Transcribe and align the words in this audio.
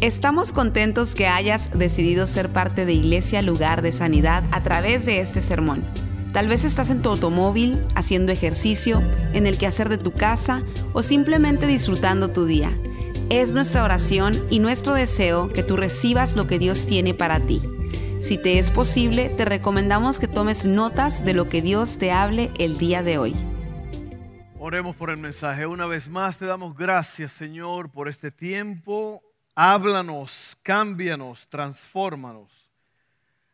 Estamos 0.00 0.52
contentos 0.52 1.14
que 1.14 1.26
hayas 1.26 1.70
decidido 1.78 2.26
ser 2.26 2.52
parte 2.52 2.84
de 2.84 2.92
Iglesia 2.92 3.42
Lugar 3.42 3.80
de 3.80 3.92
Sanidad 3.92 4.44
a 4.50 4.62
través 4.62 5.06
de 5.06 5.20
este 5.20 5.40
sermón. 5.40 5.84
Tal 6.32 6.48
vez 6.48 6.64
estás 6.64 6.90
en 6.90 7.00
tu 7.00 7.08
automóvil, 7.08 7.80
haciendo 7.94 8.32
ejercicio, 8.32 9.02
en 9.32 9.46
el 9.46 9.56
quehacer 9.56 9.88
de 9.88 9.98
tu 9.98 10.12
casa 10.12 10.62
o 10.92 11.02
simplemente 11.02 11.66
disfrutando 11.66 12.30
tu 12.30 12.44
día. 12.44 12.70
Es 13.30 13.52
nuestra 13.52 13.84
oración 13.84 14.34
y 14.50 14.58
nuestro 14.58 14.94
deseo 14.94 15.48
que 15.52 15.62
tú 15.62 15.76
recibas 15.76 16.36
lo 16.36 16.46
que 16.46 16.58
Dios 16.58 16.86
tiene 16.86 17.14
para 17.14 17.40
ti. 17.40 17.62
Si 18.20 18.36
te 18.36 18.58
es 18.58 18.70
posible, 18.70 19.28
te 19.30 19.44
recomendamos 19.44 20.18
que 20.18 20.28
tomes 20.28 20.66
notas 20.66 21.24
de 21.24 21.34
lo 21.34 21.48
que 21.48 21.62
Dios 21.62 21.98
te 21.98 22.10
hable 22.10 22.50
el 22.58 22.78
día 22.78 23.02
de 23.02 23.16
hoy. 23.18 23.34
Oremos 24.58 24.96
por 24.96 25.10
el 25.10 25.18
mensaje. 25.18 25.66
Una 25.66 25.86
vez 25.86 26.08
más 26.08 26.36
te 26.36 26.46
damos 26.46 26.76
gracias, 26.76 27.32
Señor, 27.32 27.90
por 27.90 28.08
este 28.08 28.30
tiempo 28.30 29.22
Háblanos, 29.54 30.56
cámbianos, 30.62 31.48
transfórmanos 31.48 32.50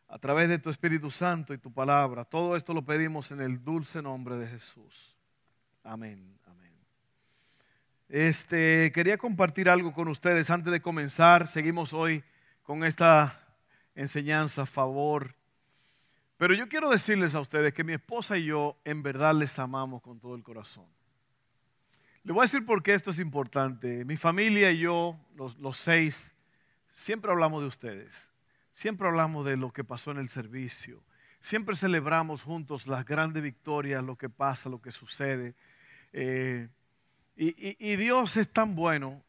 a 0.07 0.17
través 0.17 0.49
de 0.49 0.57
tu 0.57 0.69
Espíritu 0.69 1.11
Santo 1.11 1.53
y 1.53 1.57
tu 1.57 1.71
palabra. 1.71 2.25
Todo 2.25 2.55
esto 2.55 2.73
lo 2.73 2.83
pedimos 2.83 3.31
en 3.31 3.39
el 3.39 3.63
dulce 3.63 4.01
nombre 4.01 4.35
de 4.35 4.47
Jesús. 4.47 5.15
Amén. 5.83 6.37
Amén. 6.47 6.73
Este, 8.09 8.91
quería 8.93 9.17
compartir 9.17 9.69
algo 9.69 9.93
con 9.93 10.07
ustedes 10.07 10.49
antes 10.49 10.73
de 10.73 10.81
comenzar. 10.81 11.47
Seguimos 11.47 11.93
hoy 11.93 12.23
con 12.63 12.83
esta 12.83 13.39
enseñanza 13.95 14.65
favor. 14.65 15.35
Pero 16.37 16.55
yo 16.55 16.67
quiero 16.67 16.89
decirles 16.89 17.35
a 17.35 17.39
ustedes 17.39 17.73
que 17.73 17.83
mi 17.83 17.93
esposa 17.93 18.37
y 18.37 18.45
yo 18.45 18.75
en 18.83 19.03
verdad 19.03 19.35
les 19.35 19.59
amamos 19.59 20.01
con 20.01 20.19
todo 20.19 20.35
el 20.35 20.41
corazón. 20.41 20.87
Le 22.23 22.33
voy 22.33 22.41
a 22.41 22.43
decir 22.43 22.65
por 22.65 22.83
qué 22.83 22.93
esto 22.93 23.09
es 23.09 23.19
importante. 23.19 24.05
Mi 24.05 24.15
familia 24.15 24.71
y 24.71 24.79
yo, 24.79 25.17
los, 25.35 25.77
seis, 25.77 26.33
siempre 26.91 27.31
hablamos 27.31 27.61
de 27.61 27.67
ustedes. 27.67 28.29
Siempre 28.73 29.07
hablamos 29.07 29.45
de 29.45 29.57
lo 29.57 29.71
que 29.71 29.83
pasó 29.83 30.11
en 30.11 30.17
el 30.17 30.29
servicio. 30.29 31.03
Siempre 31.41 31.75
celebramos 31.75 32.43
juntos 32.43 32.85
las 32.85 33.05
grandes 33.05 33.41
victorias, 33.41 34.03
lo 34.03 34.15
que 34.15 34.29
pasa, 34.29 34.69
lo 34.69 34.79
que 34.79 34.91
sucede. 34.91 35.55
Eh, 36.13 36.69
y, 37.35 37.95
Dios 37.95 38.37
es 38.37 38.47
tan 38.53 38.75
bueno. 38.75 39.23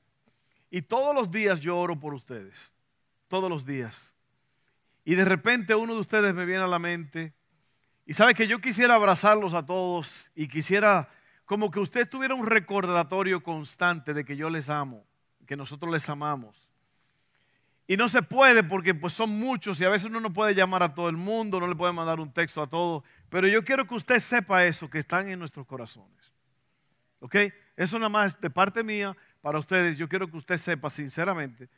Y 0.71 0.83
todos 0.83 1.15
los 1.15 1.31
días 1.31 1.61
yo 1.61 1.79
oro 1.79 1.99
por 1.99 2.13
ustedes. 2.13 2.75
Todos 3.29 3.49
los 3.49 3.65
días. 3.65 4.15
Y 5.03 5.15
de 5.15 5.25
repente 5.25 5.75
uno 5.75 5.95
de 5.95 6.01
ustedes 6.01 6.35
me 6.35 6.45
viene 6.45 6.65
a 6.65 6.69
la 6.69 6.79
mente. 6.79 7.33
Y 8.05 8.13
sabe 8.13 8.35
que 8.35 8.47
yo 8.47 8.61
quisiera 8.61 8.97
abrazarlos 8.97 9.55
a 9.55 9.65
todos 9.65 10.31
y 10.35 10.47
quisiera 10.47 11.09
como 11.45 11.71
que 11.71 11.81
usted 11.81 12.09
tuviera 12.09 12.35
un 12.35 12.47
recordatorio 12.47 13.43
constante 13.43 14.15
de 14.15 14.25
que 14.25 14.37
yo 14.37 14.49
les 14.49 14.69
amo, 14.69 15.05
que 15.47 15.57
nosotros 15.57 15.93
les 15.93 16.09
amamos. 16.09 16.69
Y 17.87 17.97
no 17.97 18.09
se 18.09 18.23
puede 18.23 18.63
porque 18.63 18.95
pues 18.95 19.13
son 19.13 19.31
muchos 19.31 19.81
y 19.81 19.85
a 19.85 19.89
veces 19.89 20.09
uno 20.09 20.21
no 20.21 20.33
puede 20.33 20.55
llamar 20.55 20.83
a 20.83 20.95
todo 20.95 21.09
el 21.09 21.17
mundo, 21.17 21.61
no 21.61 21.67
le 21.67 21.75
puede 21.75 21.93
mandar 21.93 22.21
un 22.21 22.33
texto 22.33 22.63
a 22.63 22.67
todos, 22.67 23.03
pero 23.29 23.49
yo 23.49 23.65
quiero 23.65 23.87
que 23.87 23.95
usted 23.95 24.19
sepa 24.19 24.65
eso, 24.65 24.89
que 24.89 24.99
están 24.99 25.29
en 25.29 25.39
nuestros 25.39 25.67
corazones. 25.67 26.33
¿Ok? 27.21 27.37
Eso 27.77 27.99
nada 27.99 28.09
más 28.09 28.41
de 28.41 28.51
parte 28.51 28.83
mía 28.83 29.17
para 29.41 29.59
ustedes. 29.59 29.99
Yo 29.99 30.09
quiero 30.09 30.31
que 30.31 30.37
usted 30.37 30.57
sepa 30.57 30.89
sinceramente, 30.91 31.69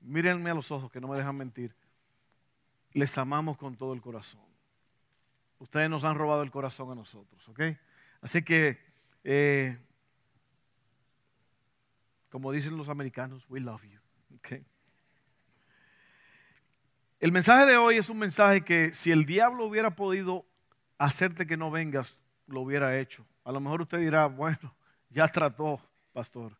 mírenme 0.00 0.50
a 0.50 0.54
los 0.54 0.70
ojos 0.70 0.90
que 0.90 1.00
no 1.00 1.08
me 1.08 1.16
dejan 1.16 1.36
mentir, 1.36 1.74
les 2.92 3.16
amamos 3.16 3.56
con 3.56 3.76
todo 3.76 3.94
el 3.94 4.02
corazón. 4.02 4.42
Ustedes 5.58 5.88
nos 5.88 6.04
han 6.04 6.16
robado 6.16 6.42
el 6.42 6.50
corazón 6.50 6.90
a 6.90 6.94
nosotros, 6.94 7.48
¿ok? 7.48 7.60
Así 8.20 8.42
que 8.42 8.91
eh, 9.24 9.78
como 12.30 12.50
dicen 12.50 12.76
los 12.76 12.88
americanos, 12.88 13.44
we 13.48 13.60
love 13.60 13.82
you. 13.84 14.00
El 17.20 17.30
mensaje 17.30 17.66
de 17.66 17.76
hoy 17.76 17.98
es 17.98 18.08
un 18.08 18.18
mensaje 18.18 18.62
que 18.62 18.92
si 18.94 19.12
el 19.12 19.26
diablo 19.26 19.66
hubiera 19.66 19.94
podido 19.94 20.44
hacerte 20.98 21.46
que 21.46 21.56
no 21.56 21.70
vengas, 21.70 22.18
lo 22.48 22.62
hubiera 22.62 22.98
hecho. 22.98 23.24
A 23.44 23.52
lo 23.52 23.60
mejor 23.60 23.82
usted 23.82 23.98
dirá, 23.98 24.26
bueno, 24.26 24.74
ya 25.10 25.28
trató, 25.28 25.80
pastor. 26.12 26.56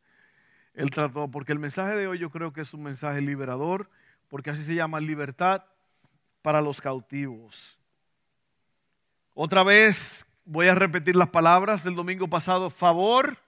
Él 0.74 0.90
trató, 0.90 1.28
porque 1.28 1.52
el 1.52 1.58
mensaje 1.58 1.96
de 1.96 2.06
hoy 2.06 2.18
yo 2.18 2.30
creo 2.30 2.52
que 2.52 2.60
es 2.60 2.72
un 2.74 2.82
mensaje 2.82 3.20
liberador, 3.20 3.90
porque 4.28 4.50
así 4.50 4.64
se 4.64 4.74
llama 4.74 5.00
libertad 5.00 5.64
para 6.42 6.60
los 6.60 6.80
cautivos. 6.80 7.78
Otra 9.34 9.62
vez 9.64 10.26
Voy 10.44 10.66
a 10.66 10.74
repetir 10.74 11.14
las 11.14 11.28
palabras 11.28 11.84
del 11.84 11.94
domingo 11.94 12.26
pasado. 12.26 12.68
Favor 12.68 13.38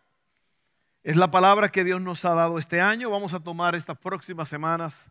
es 1.03 1.16
la 1.16 1.28
palabra 1.28 1.72
que 1.72 1.82
Dios 1.82 2.00
nos 2.00 2.25
ha 2.25 2.34
dado 2.34 2.56
este 2.56 2.81
año. 2.81 3.10
Vamos 3.10 3.34
a 3.34 3.41
tomar 3.41 3.75
estas 3.75 3.99
próximas 3.99 4.49
semanas 4.49 5.10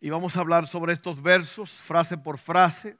y 0.00 0.10
vamos 0.10 0.36
a 0.36 0.40
hablar 0.40 0.68
sobre 0.68 0.92
estos 0.92 1.20
versos, 1.20 1.72
frase 1.72 2.16
por 2.16 2.38
frase, 2.38 2.96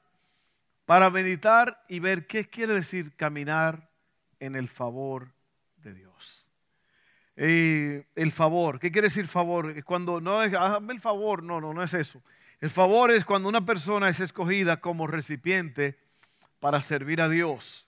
para 0.85 1.09
meditar 1.09 1.81
y 1.87 1.99
ver 1.99 2.27
qué 2.27 2.49
quiere 2.49 2.73
decir 2.73 3.15
caminar 3.15 3.89
en 4.41 4.57
el 4.57 4.67
favor 4.67 5.31
de 5.77 5.93
Dios. 5.93 6.45
el 7.37 8.31
favor, 8.33 8.79
¿qué 8.79 8.91
quiere 8.91 9.07
decir 9.07 9.29
favor? 9.29 9.81
Cuando 9.85 10.19
no 10.19 10.43
es, 10.43 10.53
hazme 10.53 10.93
el 10.93 10.99
favor, 10.99 11.41
no, 11.41 11.61
no, 11.61 11.73
no 11.73 11.81
es 11.81 11.93
eso. 11.93 12.21
El 12.59 12.69
favor 12.69 13.11
es 13.11 13.23
cuando 13.23 13.47
una 13.47 13.65
persona 13.65 14.09
es 14.09 14.19
escogida 14.19 14.81
como 14.81 15.07
recipiente 15.07 15.97
para 16.59 16.81
servir 16.81 17.21
a 17.21 17.29
Dios 17.29 17.87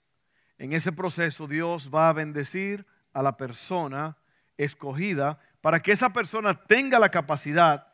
en 0.57 0.73
ese 0.73 0.91
proceso 0.91 1.47
Dios 1.47 1.89
va 1.93 2.09
a 2.09 2.13
bendecir 2.13 2.85
a 3.13 3.21
la 3.21 3.37
persona 3.37 4.17
escogida 4.57 5.39
para 5.61 5.81
que 5.81 5.91
esa 5.91 6.11
persona 6.13 6.53
tenga 6.65 6.99
la 6.99 7.09
capacidad 7.09 7.87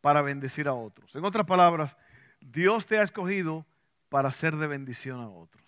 para 0.00 0.22
bendecir 0.22 0.68
a 0.68 0.74
otros. 0.74 1.14
En 1.16 1.24
otras 1.24 1.46
palabras, 1.46 1.96
Dios 2.40 2.86
te 2.86 2.98
ha 2.98 3.02
escogido 3.02 3.66
para 4.08 4.30
ser 4.30 4.56
de 4.56 4.66
bendición 4.66 5.20
a 5.20 5.28
otros. 5.28 5.64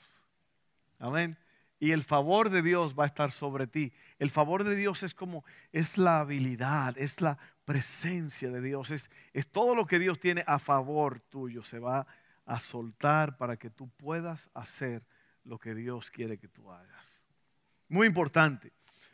Amén. 0.98 1.36
Y 1.80 1.92
el 1.92 2.02
favor 2.02 2.50
de 2.50 2.62
Dios 2.62 2.94
va 2.98 3.04
a 3.04 3.06
estar 3.06 3.30
sobre 3.30 3.66
ti. 3.66 3.92
El 4.18 4.30
favor 4.30 4.64
de 4.64 4.74
Dios 4.74 5.02
es 5.02 5.14
como, 5.14 5.44
es 5.72 5.96
la 5.96 6.20
habilidad, 6.20 6.96
es 6.98 7.20
la 7.20 7.38
presencia 7.64 8.50
de 8.50 8.60
Dios, 8.60 8.90
es, 8.90 9.10
es 9.32 9.46
todo 9.48 9.74
lo 9.74 9.86
que 9.86 9.98
Dios 9.98 10.18
tiene 10.18 10.42
a 10.46 10.58
favor 10.58 11.20
tuyo. 11.20 11.62
Se 11.62 11.78
va 11.78 12.06
a 12.46 12.58
soltar 12.58 13.36
para 13.36 13.56
que 13.56 13.70
tú 13.70 13.88
puedas 13.90 14.48
hacer 14.54 15.04
lo 15.48 15.58
que 15.58 15.74
Dios 15.74 16.10
quiere 16.10 16.36
que 16.36 16.46
tú 16.46 16.70
hagas. 16.70 17.24
Muy 17.88 18.06
importante. 18.06 18.70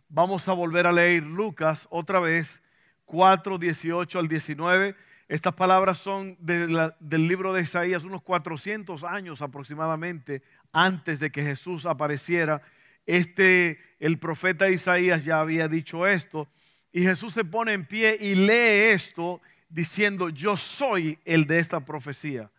Vamos 0.08 0.48
a 0.48 0.52
volver 0.52 0.84
a 0.86 0.92
leer 0.92 1.22
Lucas 1.22 1.86
otra 1.90 2.18
vez, 2.18 2.60
4, 3.04 3.56
18 3.56 4.18
al 4.18 4.26
19. 4.26 4.96
Estas 5.28 5.54
palabras 5.54 5.98
son 5.98 6.36
del 6.40 7.28
libro 7.28 7.52
de 7.52 7.62
Isaías, 7.62 8.02
unos 8.02 8.22
400 8.22 9.04
años 9.04 9.42
aproximadamente 9.42 10.42
antes 10.72 11.20
de 11.20 11.30
que 11.30 11.42
Jesús 11.42 11.86
apareciera. 11.86 12.60
Este, 13.06 13.78
el 14.00 14.18
profeta 14.18 14.68
Isaías 14.68 15.24
ya 15.24 15.38
había 15.38 15.68
dicho 15.68 16.04
esto. 16.04 16.48
Y 16.92 17.02
Jesús 17.02 17.32
se 17.32 17.44
pone 17.44 17.74
en 17.74 17.86
pie 17.86 18.16
y 18.20 18.34
lee 18.34 18.92
esto 18.92 19.40
diciendo, 19.68 20.30
yo 20.30 20.56
soy 20.56 21.16
el 21.24 21.46
de 21.46 21.60
esta 21.60 21.80
profecía. 21.84 22.50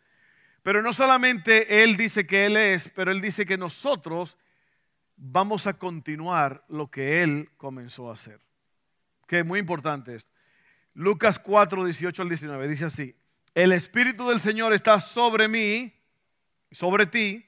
Pero 0.65 0.81
no 0.81 0.93
solamente 0.93 1.83
Él 1.83 1.95
dice 1.95 2.25
que 2.25 2.47
Él 2.47 2.57
es, 2.57 2.89
pero 2.89 3.11
Él 3.11 3.21
dice 3.21 3.45
que 3.45 3.55
nosotros 3.55 4.35
vamos 5.15 5.67
a 5.67 5.75
continuar 5.77 6.65
lo 6.69 6.89
que 6.89 7.21
Él 7.21 7.51
comenzó 7.55 8.09
a 8.09 8.13
hacer. 8.13 8.39
Que 9.27 9.41
es 9.41 9.45
muy 9.45 9.59
importante 9.59 10.15
esto. 10.15 10.31
Lucas 10.95 11.37
4, 11.37 11.85
18 11.85 12.19
al 12.19 12.29
19 12.29 12.67
dice 12.67 12.85
así, 12.85 13.15
el 13.53 13.73
Espíritu 13.73 14.27
del 14.27 14.39
Señor 14.39 14.73
está 14.73 14.99
sobre 14.99 15.47
mí, 15.47 15.93
sobre 16.71 17.05
ti, 17.05 17.45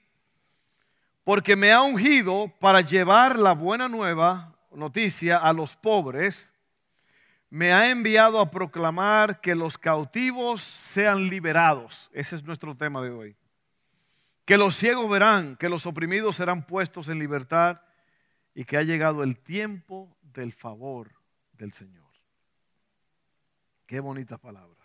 porque 1.23 1.55
me 1.55 1.71
ha 1.71 1.81
ungido 1.81 2.53
para 2.59 2.81
llevar 2.81 3.39
la 3.39 3.53
buena 3.53 3.87
nueva 3.87 4.55
noticia 4.69 5.37
a 5.37 5.53
los 5.53 5.75
pobres 5.75 6.53
me 7.49 7.71
ha 7.71 7.89
enviado 7.89 8.39
a 8.39 8.51
proclamar 8.51 9.39
que 9.39 9.55
los 9.55 9.77
cautivos 9.77 10.61
sean 10.61 11.29
liberados. 11.29 12.09
Ese 12.13 12.35
es 12.35 12.43
nuestro 12.43 12.75
tema 12.75 13.01
de 13.01 13.11
hoy. 13.11 13.35
Que 14.45 14.57
los 14.57 14.75
ciegos 14.75 15.09
verán, 15.09 15.55
que 15.55 15.69
los 15.69 15.85
oprimidos 15.85 16.35
serán 16.35 16.65
puestos 16.65 17.09
en 17.09 17.19
libertad 17.19 17.81
y 18.53 18.65
que 18.65 18.77
ha 18.77 18.83
llegado 18.83 19.23
el 19.23 19.37
tiempo 19.37 20.17
del 20.21 20.53
favor 20.53 21.11
del 21.53 21.71
Señor. 21.73 22.07
Qué 23.85 23.99
bonitas 23.99 24.39
palabras. 24.39 24.77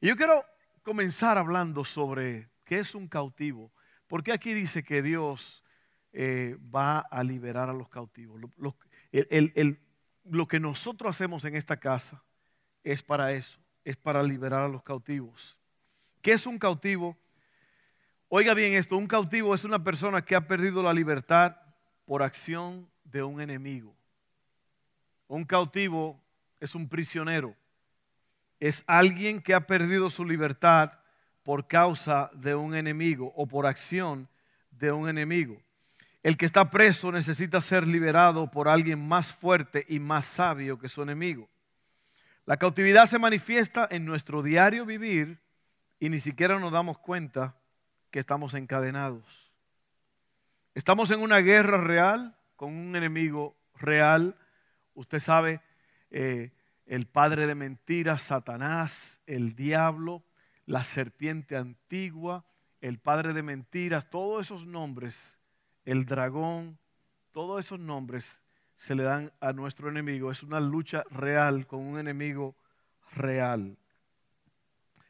Y 0.00 0.08
yo 0.08 0.16
quiero 0.16 0.44
comenzar 0.82 1.38
hablando 1.38 1.84
sobre 1.84 2.48
qué 2.64 2.78
es 2.78 2.94
un 2.94 3.06
cautivo. 3.08 3.70
Porque 4.06 4.32
aquí 4.32 4.52
dice 4.52 4.82
que 4.82 5.02
Dios 5.02 5.62
eh, 6.12 6.56
va 6.74 6.98
a 6.98 7.22
liberar 7.22 7.68
a 7.68 7.72
los 7.72 7.88
cautivos. 7.88 8.40
el, 9.12 9.78
lo 10.24 10.46
que 10.46 10.60
nosotros 10.60 11.14
hacemos 11.14 11.44
en 11.44 11.56
esta 11.56 11.76
casa 11.76 12.22
es 12.84 13.02
para 13.02 13.32
eso, 13.32 13.58
es 13.84 13.96
para 13.96 14.22
liberar 14.22 14.60
a 14.60 14.68
los 14.68 14.82
cautivos. 14.82 15.56
¿Qué 16.20 16.32
es 16.32 16.46
un 16.46 16.58
cautivo? 16.58 17.16
Oiga 18.28 18.54
bien 18.54 18.74
esto, 18.74 18.96
un 18.96 19.06
cautivo 19.06 19.54
es 19.54 19.64
una 19.64 19.82
persona 19.82 20.24
que 20.24 20.34
ha 20.34 20.46
perdido 20.46 20.82
la 20.82 20.92
libertad 20.92 21.56
por 22.04 22.22
acción 22.22 22.88
de 23.04 23.22
un 23.22 23.40
enemigo. 23.40 23.94
Un 25.28 25.44
cautivo 25.44 26.20
es 26.60 26.74
un 26.74 26.88
prisionero. 26.88 27.56
es 28.60 28.84
alguien 28.86 29.42
que 29.42 29.54
ha 29.54 29.66
perdido 29.66 30.08
su 30.08 30.24
libertad 30.24 30.92
por 31.42 31.66
causa 31.66 32.30
de 32.32 32.54
un 32.54 32.76
enemigo 32.76 33.32
o 33.34 33.44
por 33.46 33.66
acción 33.66 34.28
de 34.70 34.92
un 34.92 35.08
enemigo. 35.08 35.60
El 36.22 36.36
que 36.36 36.46
está 36.46 36.70
preso 36.70 37.10
necesita 37.10 37.60
ser 37.60 37.86
liberado 37.86 38.50
por 38.50 38.68
alguien 38.68 39.06
más 39.06 39.32
fuerte 39.32 39.84
y 39.88 39.98
más 39.98 40.24
sabio 40.24 40.78
que 40.78 40.88
su 40.88 41.02
enemigo. 41.02 41.48
La 42.46 42.56
cautividad 42.56 43.06
se 43.06 43.18
manifiesta 43.18 43.88
en 43.90 44.04
nuestro 44.04 44.42
diario 44.42 44.86
vivir 44.86 45.40
y 45.98 46.08
ni 46.08 46.20
siquiera 46.20 46.58
nos 46.58 46.72
damos 46.72 46.98
cuenta 46.98 47.56
que 48.10 48.18
estamos 48.18 48.54
encadenados. 48.54 49.50
Estamos 50.74 51.10
en 51.10 51.20
una 51.20 51.38
guerra 51.38 51.78
real 51.78 52.36
con 52.56 52.72
un 52.72 52.94
enemigo 52.94 53.56
real. 53.74 54.36
Usted 54.94 55.18
sabe, 55.18 55.60
eh, 56.10 56.52
el 56.86 57.06
padre 57.06 57.46
de 57.46 57.54
mentiras, 57.54 58.22
Satanás, 58.22 59.20
el 59.26 59.54
diablo, 59.54 60.22
la 60.66 60.84
serpiente 60.84 61.56
antigua, 61.56 62.44
el 62.80 62.98
padre 62.98 63.32
de 63.32 63.42
mentiras, 63.42 64.10
todos 64.10 64.46
esos 64.46 64.66
nombres, 64.66 65.38
el 65.84 66.06
dragón, 66.06 66.78
todos 67.32 67.64
esos 67.64 67.78
nombres 67.78 68.42
se 68.76 68.94
le 68.94 69.02
dan 69.02 69.32
a 69.40 69.52
nuestro 69.52 69.88
enemigo. 69.88 70.30
Es 70.30 70.42
una 70.42 70.60
lucha 70.60 71.04
real 71.10 71.66
con 71.66 71.80
un 71.80 71.98
enemigo 71.98 72.54
real. 73.12 73.76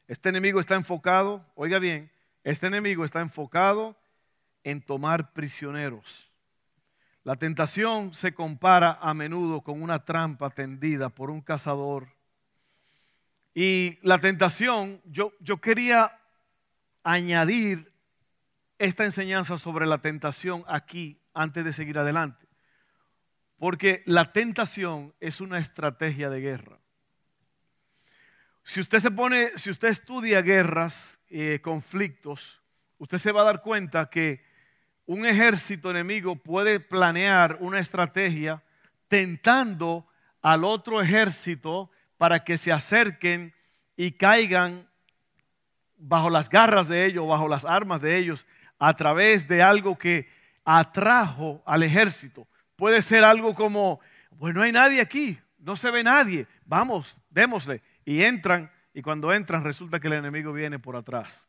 Este 0.09 0.29
enemigo 0.29 0.61
está 0.61 0.75
enfocado, 0.75 1.45
oiga 1.55 1.79
bien, 1.79 2.11
este 2.45 2.67
enemigo 2.67 3.05
está 3.05 3.21
enfocado 3.21 3.97
en 4.65 4.83
tomar 4.83 5.33
prisioneros. 5.33 6.31
La 7.25 7.37
tentación 7.37 8.13
se 8.15 8.35
compara 8.35 8.99
a 9.01 9.15
menudo 9.15 9.61
con 9.61 9.81
una 9.81 10.05
trampa 10.05 10.51
tendida 10.51 11.09
por 11.09 11.31
un 11.31 11.41
cazador. 11.41 12.09
Y 13.55 13.99
la 14.03 14.19
tentación, 14.19 15.01
yo, 15.05 15.33
yo 15.41 15.61
quería 15.61 16.19
añadir 17.05 17.92
esta 18.83 19.05
enseñanza 19.05 19.59
sobre 19.59 19.87
la 19.87 19.99
tentación 19.99 20.65
aquí 20.67 21.21
antes 21.35 21.65
de 21.65 21.73
seguir 21.73 21.99
adelante. 21.99 22.49
Porque 23.57 24.03
la 24.07 24.33
tentación 24.33 25.15
es 25.21 25.41
una 25.41 25.59
estrategia 25.59 26.29
de 26.31 26.41
guerra. 26.41 26.81
Si 28.65 28.81
usted 28.81 28.99
se 28.99 29.13
pone, 29.13 29.57
si 29.57 29.71
usted 29.71 29.87
estudia 29.87 30.43
guerras, 30.43 31.21
eh, 31.29 31.61
conflictos, 31.63 32.61
usted 32.99 33.19
se 33.19 33.31
va 33.31 33.43
a 33.43 33.45
dar 33.45 33.63
cuenta 33.63 34.11
que 34.11 34.45
un 35.07 35.27
ejército 35.27 35.89
enemigo 35.93 36.35
puede 36.35 36.81
planear 36.81 37.59
una 37.61 37.79
estrategia 37.79 38.65
tentando 39.07 40.09
al 40.41 40.65
otro 40.65 41.01
ejército 41.01 41.89
para 42.19 42.43
que 42.43 42.59
se 42.59 42.73
acerquen 42.73 43.55
y 43.97 44.11
caigan 44.11 44.89
bajo 45.97 46.31
las 46.31 46.49
garras 46.49 46.89
de 46.89 47.07
ellos, 47.07 47.29
bajo 47.29 47.47
las 47.47 47.65
armas 47.65 48.01
de 48.01 48.19
ellos, 48.19 48.45
a 48.85 48.97
través 48.97 49.47
de 49.47 49.63
algo 49.63 49.97
que 49.97 50.29
atrajo 50.65 51.63
al 51.65 51.85
ejército. 51.85 52.49
Puede 52.75 53.01
ser 53.01 53.23
algo 53.23 53.55
como, 53.55 54.01
pues 54.41 54.53
no 54.57 54.61
hay 54.61 54.73
nadie 54.73 55.01
aquí, 55.01 55.39
no 55.61 55.77
se 55.77 55.89
ve 55.93 56.03
nadie, 56.03 56.49
vamos, 56.67 57.17
démosle. 57.31 57.81
Y 58.05 58.25
entran, 58.25 58.73
y 58.93 59.01
cuando 59.01 59.33
entran 59.33 59.63
resulta 59.63 60.01
que 60.01 60.09
el 60.09 60.15
enemigo 60.15 60.53
viene 60.53 60.81
por 60.81 60.97
atrás. 60.97 61.49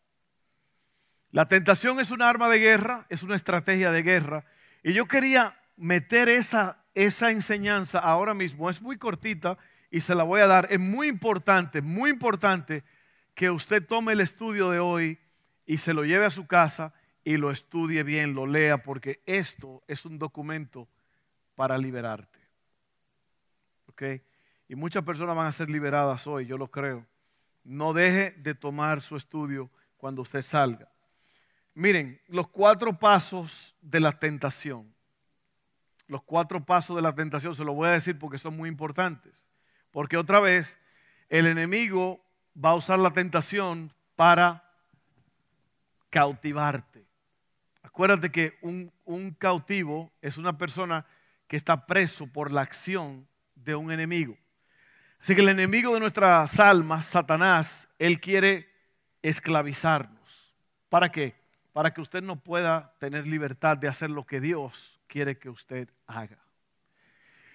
La 1.31 1.47
tentación 1.47 1.99
es 1.99 2.11
una 2.11 2.29
arma 2.29 2.49
de 2.49 2.59
guerra, 2.59 3.07
es 3.09 3.23
una 3.23 3.35
estrategia 3.35 3.89
de 3.91 4.03
guerra. 4.03 4.45
Y 4.83 4.93
yo 4.93 5.07
quería 5.07 5.57
meter 5.75 6.29
esa, 6.29 6.83
esa 6.93 7.31
enseñanza 7.31 7.97
ahora 7.97 8.35
mismo. 8.35 8.69
Es 8.69 8.79
muy 8.79 8.99
cortita 8.99 9.57
y 9.89 10.01
se 10.01 10.13
la 10.13 10.21
voy 10.21 10.41
a 10.41 10.45
dar. 10.45 10.67
Es 10.69 10.79
muy 10.79 11.07
importante, 11.07 11.81
muy 11.81 12.11
importante 12.11 12.83
que 13.33 13.49
usted 13.49 13.83
tome 13.83 14.13
el 14.13 14.19
estudio 14.19 14.69
de 14.69 14.77
hoy 14.77 15.17
y 15.65 15.79
se 15.79 15.95
lo 15.95 16.05
lleve 16.05 16.27
a 16.27 16.29
su 16.29 16.45
casa 16.45 16.93
y 17.23 17.37
lo 17.37 17.51
estudie 17.51 18.03
bien, 18.03 18.33
lo 18.33 18.45
lea, 18.45 18.83
porque 18.83 19.21
esto 19.25 19.81
es 19.87 20.05
un 20.05 20.19
documento 20.19 20.87
para 21.55 21.77
liberarte. 21.77 22.39
¿Ok? 23.87 24.03
Y 24.67 24.75
muchas 24.75 25.03
personas 25.03 25.35
van 25.35 25.47
a 25.47 25.51
ser 25.51 25.69
liberadas 25.69 26.27
hoy, 26.27 26.45
yo 26.45 26.57
lo 26.57 26.69
creo. 26.69 27.05
No 27.63 27.93
deje 27.93 28.31
de 28.31 28.55
tomar 28.55 29.01
su 29.01 29.15
estudio 29.15 29.69
cuando 29.97 30.21
usted 30.21 30.41
salga. 30.41 30.89
Miren, 31.75 32.19
los 32.27 32.47
cuatro 32.49 32.97
pasos 32.97 33.75
de 33.81 33.99
la 33.99 34.11
tentación. 34.11 34.93
Los 36.07 36.23
cuatro 36.23 36.63
pasos 36.63 36.95
de 36.95 37.01
la 37.01 37.15
tentación, 37.15 37.55
se 37.55 37.63
los 37.63 37.73
voy 37.73 37.87
a 37.87 37.93
decir 37.93 38.19
porque 38.19 38.37
son 38.37 38.57
muy 38.57 38.67
importantes. 38.67 39.47
Porque 39.91 40.17
otra 40.17 40.39
vez, 40.39 40.77
el 41.29 41.47
enemigo 41.47 42.19
va 42.63 42.71
a 42.71 42.75
usar 42.75 42.99
la 42.99 43.11
tentación 43.11 43.93
para 44.15 44.63
cautivarte. 46.09 47.12
Acuérdate 47.93 48.31
que 48.31 48.57
un, 48.61 49.31
cautivo 49.37 50.11
es 50.21 50.37
una 50.37 50.57
persona 50.57 51.05
que 51.47 51.55
está 51.55 51.85
preso 51.85 52.27
por 52.27 52.51
la 52.51 52.61
acción 52.61 53.27
de 53.55 53.75
un 53.75 53.91
enemigo. 53.91 54.37
Así 55.21 55.35
que 55.35 55.41
el 55.41 55.49
enemigo 55.49 55.93
de 55.93 56.01
nuestras 56.01 56.59
almas, 56.59 57.05
Satanás, 57.05 57.87
él 57.97 58.19
quiere 58.19 58.67
esclavizarnos. 59.21 60.53
¿Para 60.89 61.09
qué? 61.09 61.41
para 61.73 61.91
que 61.91 62.01
usted 62.01 62.21
no 62.21 62.39
pueda 62.39 62.93
tener 62.99 63.27
libertad 63.27 63.75
de 63.77 63.87
hacer 63.87 64.11
lo 64.11 64.25
que 64.25 64.39
Dios 64.39 65.01
quiere 65.07 65.37
que 65.37 65.49
usted 65.49 65.89
haga. 66.05 66.37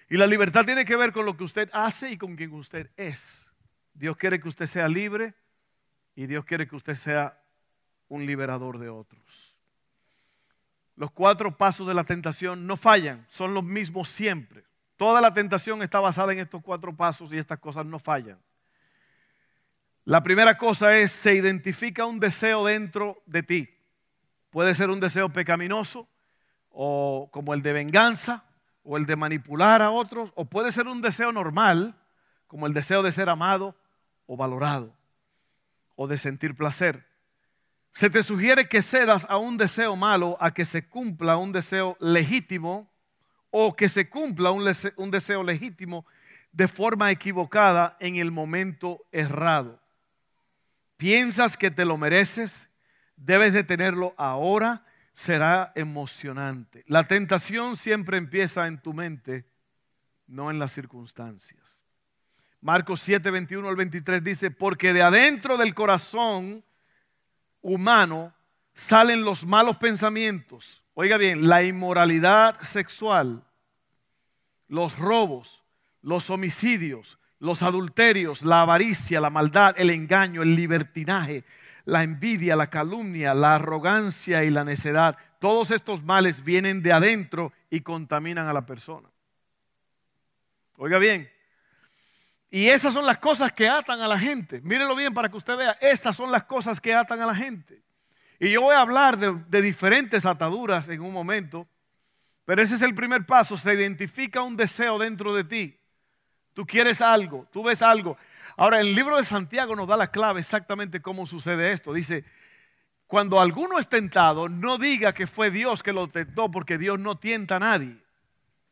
Y 0.09 0.17
la 0.17 0.27
libertad 0.27 0.65
tiene 0.65 0.85
que 0.85 0.97
ver 0.97 1.13
con 1.13 1.25
lo 1.25 1.37
que 1.37 1.45
usted 1.45 1.69
hace 1.71 2.11
y 2.11 2.17
con 2.17 2.35
quien 2.35 2.51
usted 2.53 2.91
es. 2.97 3.51
Dios 3.93 4.17
quiere 4.17 4.39
que 4.39 4.49
usted 4.49 4.65
sea 4.65 4.89
libre 4.89 5.33
y 6.15 6.27
Dios 6.27 6.43
quiere 6.43 6.67
que 6.67 6.75
usted 6.75 6.95
sea 6.95 7.41
un 8.09 8.25
liberador 8.25 8.77
de 8.77 8.89
otros. 8.89 9.48
Los 10.99 11.11
cuatro 11.11 11.55
pasos 11.55 11.87
de 11.87 11.93
la 11.93 12.03
tentación 12.03 12.67
no 12.67 12.75
fallan, 12.75 13.25
son 13.29 13.53
los 13.53 13.63
mismos 13.63 14.09
siempre. 14.09 14.65
Toda 14.97 15.21
la 15.21 15.33
tentación 15.33 15.81
está 15.81 16.01
basada 16.01 16.33
en 16.33 16.39
estos 16.39 16.61
cuatro 16.61 16.93
pasos 16.93 17.31
y 17.31 17.37
estas 17.37 17.57
cosas 17.59 17.85
no 17.85 17.99
fallan. 17.99 18.37
La 20.03 20.21
primera 20.21 20.57
cosa 20.57 20.97
es, 20.97 21.13
se 21.13 21.35
identifica 21.35 22.05
un 22.05 22.19
deseo 22.19 22.65
dentro 22.65 23.23
de 23.25 23.43
ti. 23.43 23.69
Puede 24.49 24.75
ser 24.75 24.89
un 24.89 24.99
deseo 24.99 25.29
pecaminoso 25.29 26.05
o 26.69 27.29
como 27.31 27.53
el 27.53 27.61
de 27.61 27.71
venganza 27.71 28.43
o 28.83 28.97
el 28.97 29.05
de 29.05 29.15
manipular 29.15 29.81
a 29.81 29.91
otros, 29.91 30.33
o 30.35 30.49
puede 30.49 30.73
ser 30.73 30.87
un 30.87 30.99
deseo 30.99 31.31
normal, 31.31 31.95
como 32.47 32.67
el 32.67 32.73
deseo 32.73 33.03
de 33.03 33.13
ser 33.13 33.29
amado 33.29 33.73
o 34.25 34.35
valorado, 34.35 34.93
o 35.95 36.07
de 36.07 36.17
sentir 36.17 36.57
placer. 36.57 37.08
Se 37.91 38.09
te 38.09 38.23
sugiere 38.23 38.67
que 38.67 38.81
cedas 38.81 39.25
a 39.29 39.37
un 39.37 39.57
deseo 39.57 39.95
malo 39.95 40.37
a 40.39 40.53
que 40.53 40.65
se 40.65 40.87
cumpla 40.87 41.37
un 41.37 41.51
deseo 41.51 41.97
legítimo, 41.99 42.89
o 43.51 43.75
que 43.75 43.89
se 43.89 44.09
cumpla 44.09 44.51
un, 44.51 45.11
deseo 45.11 45.43
legítimo 45.43 46.05
de 46.51 46.67
forma 46.67 47.11
equivocada 47.11 47.97
en 47.99 48.17
el 48.17 48.31
momento 48.31 49.05
errado. 49.11 49.79
Piensas 50.97 51.57
que 51.57 51.71
te 51.71 51.85
lo 51.85 51.97
mereces 51.97 52.67
debes 53.15 53.53
de 53.53 53.63
tenerlo 53.63 54.13
ahora, 54.17 54.85
será 55.11 55.73
emocionante. 55.75 56.83
La 56.87 57.07
tentación 57.07 57.75
siempre 57.75 58.17
empieza 58.17 58.67
en 58.67 58.81
tu 58.81 58.93
mente, 58.93 59.45
no 60.27 60.49
en 60.49 60.59
las 60.59 60.71
circunstancias. 60.71 61.81
Marcos 62.61 63.01
7, 63.01 63.29
21 63.29 63.67
al 63.67 63.75
23 63.75 64.23
dice, 64.23 64.51
porque 64.51 64.93
de 64.93 65.01
adentro 65.01 65.57
del 65.57 65.73
corazón 65.73 66.63
humano 67.61 68.33
salen 68.73 69.23
los 69.23 69.45
malos 69.45 69.77
pensamientos. 69.77 70.83
Oiga 70.93 71.17
bien, 71.17 71.47
la 71.47 71.63
inmoralidad 71.63 72.59
sexual, 72.61 73.43
los 74.67 74.97
robos, 74.97 75.63
los 76.01 76.29
homicidios, 76.29 77.19
los 77.39 77.63
adulterios, 77.63 78.41
la 78.43 78.61
avaricia, 78.61 79.21
la 79.21 79.29
maldad, 79.29 79.75
el 79.77 79.89
engaño, 79.89 80.41
el 80.43 80.55
libertinaje, 80.55 81.45
la 81.85 82.03
envidia, 82.03 82.55
la 82.55 82.69
calumnia, 82.69 83.33
la 83.33 83.55
arrogancia 83.55 84.43
y 84.43 84.49
la 84.49 84.63
necedad. 84.63 85.17
Todos 85.39 85.71
estos 85.71 86.03
males 86.03 86.43
vienen 86.43 86.81
de 86.81 86.91
adentro 86.93 87.53
y 87.69 87.81
contaminan 87.81 88.47
a 88.47 88.53
la 88.53 88.65
persona. 88.65 89.09
Oiga 90.77 90.97
bien, 90.97 91.29
y 92.51 92.67
esas 92.67 92.93
son 92.93 93.05
las 93.05 93.19
cosas 93.19 93.51
que 93.51 93.67
atan 93.67 94.01
a 94.01 94.07
la 94.07 94.17
gente. 94.17 94.61
Mírelo 94.61 94.95
bien 94.95 95.13
para 95.13 95.29
que 95.29 95.37
usted 95.37 95.55
vea, 95.55 95.77
estas 95.81 96.15
son 96.15 96.31
las 96.31 96.45
cosas 96.45 96.81
que 96.81 96.93
atan 96.93 97.21
a 97.21 97.25
la 97.25 97.35
gente. 97.35 97.83
Y 98.39 98.49
yo 98.49 98.61
voy 98.61 98.75
a 98.75 98.81
hablar 98.81 99.17
de, 99.17 99.33
de 99.47 99.61
diferentes 99.61 100.25
ataduras 100.25 100.89
en 100.89 101.01
un 101.01 101.13
momento, 101.13 101.67
pero 102.45 102.61
ese 102.61 102.75
es 102.75 102.81
el 102.81 102.95
primer 102.95 103.25
paso, 103.25 103.57
se 103.57 103.73
identifica 103.73 104.41
un 104.41 104.57
deseo 104.57 104.97
dentro 104.97 105.35
de 105.35 105.43
ti. 105.43 105.77
Tú 106.53 106.65
quieres 106.65 107.01
algo, 107.01 107.47
tú 107.51 107.63
ves 107.63 107.81
algo. 107.81 108.17
Ahora, 108.57 108.81
el 108.81 108.93
libro 108.93 109.17
de 109.17 109.23
Santiago 109.23 109.75
nos 109.75 109.87
da 109.87 109.95
la 109.95 110.11
clave 110.11 110.39
exactamente 110.39 111.01
cómo 111.01 111.25
sucede 111.25 111.71
esto. 111.71 111.93
Dice, 111.93 112.25
cuando 113.07 113.39
alguno 113.39 113.79
es 113.79 113.87
tentado, 113.87 114.49
no 114.49 114.77
diga 114.77 115.13
que 115.13 115.27
fue 115.27 115.51
Dios 115.51 115.81
que 115.81 115.93
lo 115.93 116.07
tentó, 116.07 116.51
porque 116.51 116.77
Dios 116.77 116.99
no 116.99 117.17
tienta 117.17 117.55
a 117.55 117.59
nadie, 117.59 117.97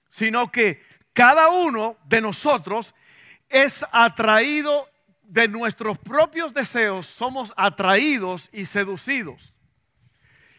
sino 0.10 0.52
que 0.52 0.84
cada 1.14 1.50
uno 1.50 1.98
de 2.06 2.22
nosotros 2.22 2.94
es 3.50 3.86
atraído 3.92 4.88
de 5.28 5.48
nuestros 5.48 5.98
propios 5.98 6.54
deseos 6.54 7.06
somos 7.06 7.54
atraídos 7.58 8.50
y 8.54 8.66
seducidos. 8.66 9.54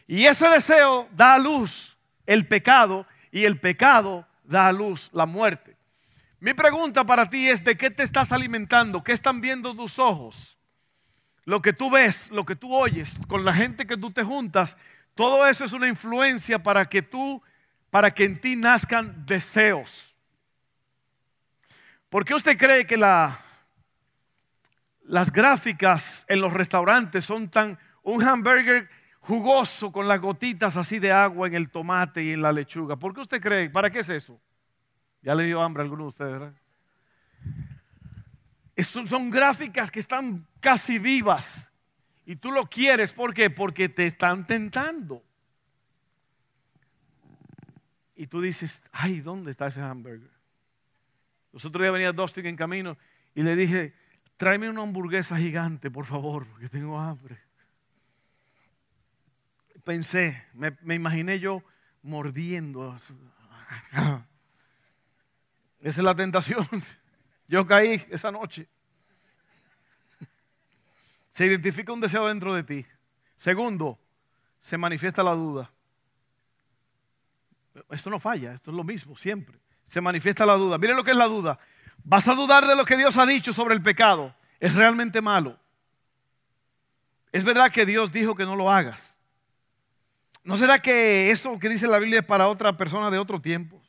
Y 0.07 0.25
ese 0.25 0.47
deseo 0.49 1.07
da 1.11 1.35
a 1.35 1.39
luz 1.39 1.97
el 2.25 2.47
pecado 2.47 3.05
y 3.31 3.45
el 3.45 3.59
pecado 3.59 4.27
da 4.43 4.67
a 4.67 4.71
luz 4.71 5.09
la 5.13 5.25
muerte. 5.25 5.75
Mi 6.39 6.53
pregunta 6.53 7.03
para 7.03 7.29
ti 7.29 7.49
es, 7.49 7.63
¿de 7.63 7.75
qué 7.77 7.89
te 7.89 8.03
estás 8.03 8.31
alimentando? 8.31 9.03
¿Qué 9.03 9.11
están 9.11 9.41
viendo 9.41 9.75
tus 9.75 9.99
ojos? 9.99 10.57
Lo 11.45 11.61
que 11.61 11.73
tú 11.73 11.89
ves, 11.89 12.29
lo 12.31 12.45
que 12.45 12.55
tú 12.55 12.73
oyes, 12.73 13.17
con 13.27 13.43
la 13.43 13.53
gente 13.53 13.85
que 13.85 13.97
tú 13.97 14.11
te 14.11 14.23
juntas, 14.23 14.77
todo 15.15 15.47
eso 15.47 15.65
es 15.65 15.73
una 15.73 15.87
influencia 15.87 16.61
para 16.61 16.87
que 16.87 17.01
tú, 17.01 17.41
para 17.89 18.11
que 18.11 18.23
en 18.23 18.39
ti 18.39 18.55
nazcan 18.55 19.25
deseos. 19.25 20.08
¿Por 22.09 22.25
qué 22.25 22.33
usted 22.33 22.57
cree 22.57 22.87
que 22.87 22.97
la, 22.97 23.39
las 25.03 25.31
gráficas 25.31 26.25
en 26.27 26.41
los 26.41 26.51
restaurantes 26.51 27.23
son 27.23 27.49
tan, 27.49 27.77
un 28.01 28.23
hamburger 28.23 28.89
jugoso 29.19 29.91
con 29.91 30.07
las 30.07 30.19
gotitas 30.19 30.75
así 30.75 30.97
de 30.97 31.11
agua 31.11 31.47
en 31.47 31.53
el 31.53 31.69
tomate 31.69 32.23
y 32.23 32.31
en 32.31 32.41
la 32.41 32.51
lechuga? 32.51 32.95
¿Por 32.95 33.13
qué 33.13 33.21
usted 33.21 33.39
cree? 33.39 33.69
¿Para 33.69 33.91
qué 33.91 33.99
es 33.99 34.09
eso? 34.09 34.41
Ya 35.21 35.35
le 35.35 35.43
dio 35.43 35.61
hambre 35.61 35.81
a 35.81 35.83
alguno 35.83 36.03
de 36.03 36.09
ustedes, 36.09 36.31
¿verdad? 36.31 36.53
son 38.83 39.29
gráficas 39.29 39.91
que 39.91 39.99
están 39.99 40.47
casi 40.59 40.97
vivas. 40.97 41.71
Y 42.25 42.37
tú 42.37 42.51
lo 42.51 42.67
quieres, 42.67 43.13
¿por 43.13 43.33
qué? 43.33 43.49
Porque 43.49 43.89
te 43.89 44.05
están 44.05 44.47
tentando. 44.47 45.23
Y 48.15 48.27
tú 48.27 48.41
dices, 48.41 48.83
ay, 48.91 49.19
¿dónde 49.19 49.51
está 49.51 49.67
ese 49.67 49.81
hamburger? 49.81 50.38
Los 51.51 51.65
otros 51.65 51.81
días 51.81 51.93
venía 51.93 52.11
Dustin 52.11 52.45
en 52.45 52.55
camino 52.55 52.97
y 53.33 53.41
le 53.43 53.55
dije, 53.55 53.93
tráeme 54.37 54.69
una 54.69 54.83
hamburguesa 54.83 55.37
gigante, 55.37 55.89
por 55.89 56.05
favor, 56.05 56.45
porque 56.47 56.69
tengo 56.69 56.99
hambre. 56.99 57.39
Pensé, 59.83 60.45
me, 60.53 60.77
me 60.81 60.95
imaginé 60.95 61.39
yo 61.39 61.63
mordiendo. 62.03 62.95
Esa 65.79 66.01
es 66.01 66.03
la 66.03 66.15
tentación. 66.15 66.67
Yo 67.47 67.65
caí 67.65 68.05
esa 68.09 68.31
noche. 68.31 68.67
Se 71.31 71.47
identifica 71.47 71.91
un 71.91 71.99
deseo 71.99 72.27
dentro 72.27 72.53
de 72.53 72.61
ti. 72.61 72.85
Segundo, 73.35 73.97
se 74.59 74.77
manifiesta 74.77 75.23
la 75.23 75.31
duda. 75.33 75.71
Esto 77.89 78.11
no 78.11 78.19
falla, 78.19 78.53
esto 78.53 78.69
es 78.69 78.77
lo 78.77 78.83
mismo, 78.83 79.17
siempre 79.17 79.59
se 79.89 80.01
manifiesta 80.01 80.45
la 80.45 80.53
duda. 80.53 80.77
Mire 80.77 80.93
lo 80.93 81.03
que 81.03 81.09
es 81.09 81.17
la 81.17 81.25
duda. 81.25 81.57
Vas 82.03 82.27
a 82.27 82.35
dudar 82.35 82.67
de 82.67 82.75
lo 82.75 82.85
que 82.85 82.95
Dios 82.95 83.17
ha 83.17 83.25
dicho 83.25 83.51
sobre 83.51 83.73
el 83.73 83.81
pecado. 83.81 84.35
Es 84.59 84.75
realmente 84.75 85.19
malo. 85.19 85.57
Es 87.31 87.43
verdad 87.43 87.71
que 87.71 87.87
Dios 87.87 88.11
dijo 88.11 88.35
que 88.35 88.45
no 88.45 88.55
lo 88.55 88.69
hagas. 88.69 89.17
¿No 90.43 90.55
será 90.57 90.79
que 90.79 91.31
eso 91.31 91.57
que 91.57 91.69
dice 91.69 91.87
la 91.87 91.97
Biblia 91.97 92.19
es 92.19 92.25
para 92.25 92.47
otra 92.47 92.77
persona 92.77 93.09
de 93.09 93.17
otro 93.17 93.41
tiempo? 93.41 93.81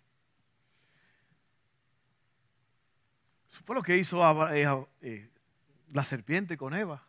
Eso 3.52 3.62
fue 3.66 3.76
lo 3.76 3.82
que 3.82 3.98
hizo 3.98 4.22
eh, 4.54 4.86
eh, 5.02 5.28
la 5.92 6.02
serpiente 6.02 6.56
con 6.56 6.72
Eva. 6.72 7.02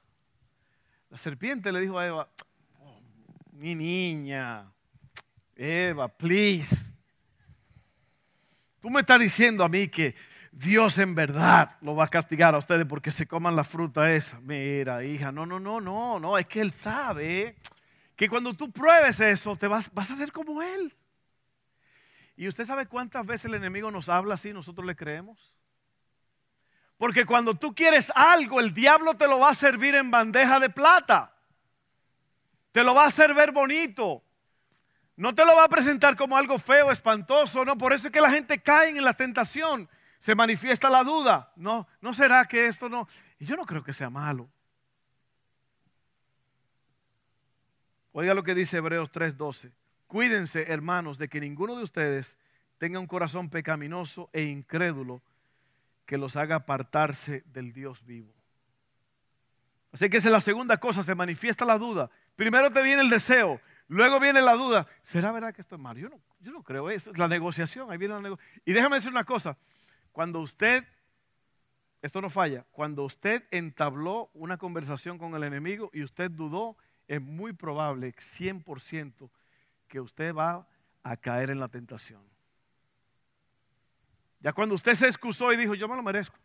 La 1.10 1.18
serpiente 1.18 1.72
le 1.72 1.80
dijo 1.80 1.98
a 1.98 2.08
Eva, 2.08 2.30
oh, 2.80 3.00
mi 3.54 3.74
niña, 3.74 4.70
Eva, 5.56 6.10
please, 6.10 6.91
Tú 8.82 8.90
me 8.90 9.02
estás 9.02 9.20
diciendo 9.20 9.64
a 9.64 9.70
mí 9.70 9.88
que 9.90 10.16
Dios 10.52 10.98
en 10.98 11.14
verdad 11.14 11.78
lo 11.82 11.96
va 11.96 12.06
a 12.06 12.08
castigar 12.08 12.56
a 12.56 12.58
ustedes 12.58 12.86
porque 12.88 13.12
se 13.12 13.28
coman 13.28 13.56
la 13.56 13.64
fruta 13.64 14.12
esa. 14.12 14.40
Mira, 14.40 15.04
hija, 15.04 15.32
no, 15.32 15.46
no, 15.46 15.60
no, 15.60 15.80
no, 15.80 16.20
no, 16.20 16.38
es 16.38 16.48
que 16.48 16.62
Él 16.62 16.74
sabe 16.74 17.56
que 18.16 18.28
cuando 18.28 18.56
tú 18.56 18.72
pruebes 18.72 19.20
eso, 19.20 19.56
te 19.56 19.68
vas, 19.68 19.94
vas 19.94 20.10
a 20.10 20.16
ser 20.16 20.32
como 20.32 20.64
Él. 20.64 20.94
¿Y 22.36 22.48
usted 22.48 22.66
sabe 22.66 22.88
cuántas 22.88 23.24
veces 23.24 23.46
el 23.46 23.54
enemigo 23.54 23.92
nos 23.92 24.10
habla 24.10 24.34
así 24.34 24.50
y 24.50 24.54
nosotros 24.54 24.86
le 24.86 24.96
creemos? 24.96 25.54
Porque 26.98 27.24
cuando 27.24 27.54
tú 27.54 27.76
quieres 27.76 28.12
algo, 28.16 28.60
el 28.60 28.74
diablo 28.74 29.16
te 29.16 29.28
lo 29.28 29.40
va 29.40 29.50
a 29.50 29.56
servir 29.56 29.94
en 29.94 30.10
bandeja 30.10 30.60
de 30.60 30.72
plata. 30.72 31.36
Te 32.72 32.84
lo 32.84 32.96
va 32.96 33.04
a 33.04 33.08
hacer 33.08 33.36
ver 33.36 33.52
bonito. 33.52 34.24
No 35.22 35.36
te 35.36 35.46
lo 35.46 35.56
va 35.56 35.66
a 35.66 35.70
presentar 35.70 36.16
como 36.16 36.36
algo 36.36 36.58
feo, 36.58 36.90
espantoso, 36.90 37.64
no. 37.64 37.78
Por 37.78 37.94
eso 37.94 38.08
es 38.08 38.12
que 38.12 38.20
la 38.20 38.32
gente 38.32 38.60
cae 38.60 38.90
en 38.90 39.04
la 39.06 39.14
tentación. 39.14 39.88
Se 40.18 40.34
manifiesta 40.34 40.90
la 40.90 41.04
duda. 41.04 41.54
No, 41.56 41.88
no 42.02 42.12
será 42.12 42.44
que 42.46 42.66
esto 42.66 42.90
no. 42.90 43.08
Y 43.38 43.46
yo 43.46 43.56
no 43.56 43.68
creo 43.68 43.84
que 43.84 43.94
sea 43.94 44.10
malo. 44.10 44.50
Oiga 48.14 48.34
lo 48.34 48.42
que 48.42 48.56
dice 48.56 48.78
Hebreos 48.78 49.12
3:12. 49.12 49.72
Cuídense, 50.08 50.72
hermanos, 50.72 51.20
de 51.20 51.30
que 51.30 51.40
ninguno 51.40 51.76
de 51.76 51.84
ustedes 51.84 52.36
tenga 52.80 52.98
un 52.98 53.06
corazón 53.06 53.52
pecaminoso 53.52 54.28
e 54.34 54.42
incrédulo 54.42 55.22
que 56.08 56.18
los 56.18 56.36
haga 56.36 56.56
apartarse 56.56 57.44
del 57.46 57.74
Dios 57.74 58.04
vivo. 58.08 58.34
Así 59.92 60.10
que 60.10 60.18
esa 60.18 60.30
es 60.30 60.34
la 60.34 60.42
segunda 60.42 60.78
cosa, 60.78 61.04
se 61.04 61.14
manifiesta 61.14 61.64
la 61.64 61.78
duda. 61.78 62.10
Primero 62.36 62.72
te 62.72 62.82
viene 62.82 63.04
el 63.04 63.10
deseo, 63.12 63.62
Luego 63.92 64.22
viene 64.22 64.42
la 64.42 64.54
duda, 64.54 64.88
¿será 65.04 65.34
verdad 65.34 65.54
que 65.54 65.60
esto 65.60 65.76
es 65.76 65.82
malo? 65.82 66.00
Yo 66.00 66.08
no, 66.08 66.18
yo 66.40 66.54
no 66.54 66.64
creo 66.64 66.90
eso, 66.90 67.12
es 67.12 67.18
la 67.18 67.28
negociación, 67.28 67.92
ahí 67.92 67.98
viene 67.98 68.14
la 68.14 68.22
negociación. 68.22 68.62
Y 68.64 68.72
déjame 68.72 68.96
decir 68.96 69.12
una 69.12 69.26
cosa, 69.26 69.58
cuando 70.14 70.40
usted, 70.40 70.86
esto 72.02 72.22
no 72.22 72.30
falla, 72.30 72.66
cuando 72.72 73.04
usted 73.04 73.44
entabló 73.52 74.30
una 74.34 74.58
conversación 74.58 75.18
con 75.18 75.36
el 75.36 75.44
enemigo 75.44 75.90
y 75.92 76.04
usted 76.04 76.32
dudó, 76.32 76.78
es 77.06 77.22
muy 77.22 77.52
probable, 77.52 78.14
100%, 78.14 79.30
que 79.90 80.00
usted 80.00 80.34
va 80.34 80.66
a 81.04 81.18
caer 81.18 81.50
en 81.50 81.60
la 81.60 81.68
tentación. 81.68 82.24
Ya 84.40 84.54
cuando 84.54 84.74
usted 84.74 84.94
se 84.94 85.08
excusó 85.08 85.52
y 85.52 85.58
dijo, 85.58 85.76
yo 85.76 85.90
me 85.90 85.98
lo 85.98 86.02
merezco. 86.02 86.38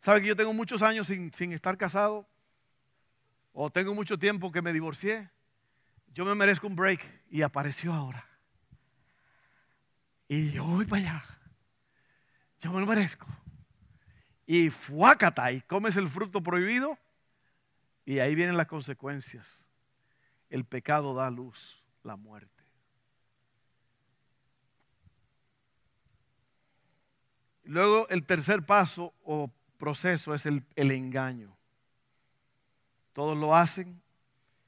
¿Sabe 0.00 0.20
que 0.20 0.26
yo 0.26 0.36
tengo 0.36 0.52
muchos 0.52 0.82
años 0.82 1.06
sin, 1.06 1.32
sin 1.32 1.54
estar 1.54 1.78
casado? 1.78 2.28
¿O 3.54 3.70
tengo 3.70 3.94
mucho 3.94 4.18
tiempo 4.18 4.52
que 4.52 4.60
me 4.60 4.74
divorcié? 4.74 5.30
Yo 6.14 6.24
me 6.24 6.34
merezco 6.34 6.66
un 6.66 6.76
break. 6.76 7.00
Y 7.30 7.42
apareció 7.42 7.92
ahora. 7.92 8.26
Y 10.28 10.50
yo 10.50 10.64
voy 10.64 10.84
para 10.84 11.02
allá. 11.02 11.24
Yo 12.60 12.72
me 12.72 12.80
lo 12.80 12.86
merezco. 12.86 13.26
Y 14.46 14.70
fuácata 14.70 15.50
y 15.50 15.62
comes 15.62 15.96
el 15.96 16.08
fruto 16.08 16.42
prohibido. 16.42 16.98
Y 18.04 18.18
ahí 18.18 18.34
vienen 18.34 18.56
las 18.56 18.66
consecuencias. 18.66 19.66
El 20.50 20.64
pecado 20.64 21.14
da 21.14 21.30
luz, 21.30 21.82
la 22.02 22.16
muerte. 22.16 22.50
Luego 27.64 28.08
el 28.08 28.26
tercer 28.26 28.66
paso 28.66 29.14
o 29.24 29.50
proceso 29.78 30.34
es 30.34 30.44
el, 30.44 30.64
el 30.74 30.90
engaño. 30.90 31.56
Todos 33.12 33.36
lo 33.36 33.54
hacen, 33.54 34.01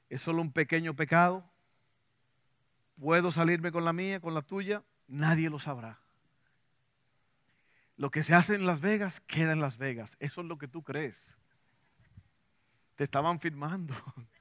es 0.09 0.21
solo 0.21 0.41
un 0.41 0.51
pequeño 0.51 0.95
pecado. 0.95 1.49
Puedo 2.99 3.31
salirme 3.31 3.71
con 3.71 3.85
la 3.85 3.93
mía, 3.93 4.19
con 4.19 4.33
la 4.33 4.41
tuya, 4.41 4.83
nadie 5.07 5.49
lo 5.49 5.59
sabrá. 5.59 5.99
Lo 7.97 8.11
que 8.11 8.23
se 8.23 8.33
hace 8.33 8.55
en 8.55 8.65
Las 8.65 8.81
Vegas 8.81 9.21
queda 9.21 9.53
en 9.53 9.61
Las 9.61 9.77
Vegas. 9.77 10.15
Eso 10.19 10.41
es 10.41 10.47
lo 10.47 10.57
que 10.57 10.67
tú 10.67 10.83
crees. 10.83 11.37
Te 12.95 13.03
estaban 13.03 13.39
filmando. 13.39 13.93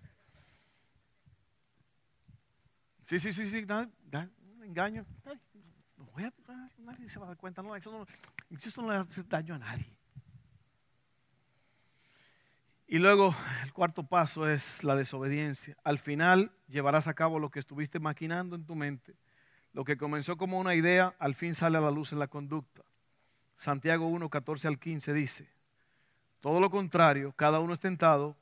Sí, 3.06 3.18
sí, 3.18 3.34
sí, 3.34 3.46
sí, 3.46 3.58
un 3.58 4.64
engaño. 4.64 5.04
nadie 6.78 7.06
se 7.06 7.18
va 7.18 7.26
a 7.26 7.28
dar 7.28 7.36
cuenta. 7.36 7.62
No, 7.62 7.76
eso 7.76 7.92
no, 7.92 8.06
eso 8.58 8.82
no 8.82 8.90
le 8.90 8.96
hace 8.96 9.22
daño 9.24 9.56
a 9.56 9.58
nadie. 9.58 9.94
Y 12.86 12.98
luego 12.98 13.34
el 13.62 13.72
cuarto 13.72 14.04
paso 14.04 14.48
es 14.48 14.84
la 14.84 14.94
desobediencia. 14.94 15.76
Al 15.84 15.98
final 15.98 16.52
llevarás 16.68 17.08
a 17.08 17.14
cabo 17.14 17.38
lo 17.38 17.50
que 17.50 17.58
estuviste 17.58 17.98
maquinando 17.98 18.56
en 18.56 18.66
tu 18.66 18.74
mente. 18.74 19.14
Lo 19.72 19.84
que 19.84 19.96
comenzó 19.96 20.36
como 20.36 20.58
una 20.58 20.74
idea, 20.74 21.14
al 21.18 21.34
fin 21.34 21.54
sale 21.54 21.78
a 21.78 21.80
la 21.80 21.90
luz 21.90 22.12
en 22.12 22.18
la 22.18 22.28
conducta. 22.28 22.82
Santiago 23.56 24.06
1, 24.06 24.28
14 24.28 24.68
al 24.68 24.78
15 24.78 25.12
dice, 25.12 25.48
todo 26.40 26.60
lo 26.60 26.70
contrario, 26.70 27.32
cada 27.32 27.60
uno 27.60 27.72
es 27.72 27.80
tentado 27.80 28.36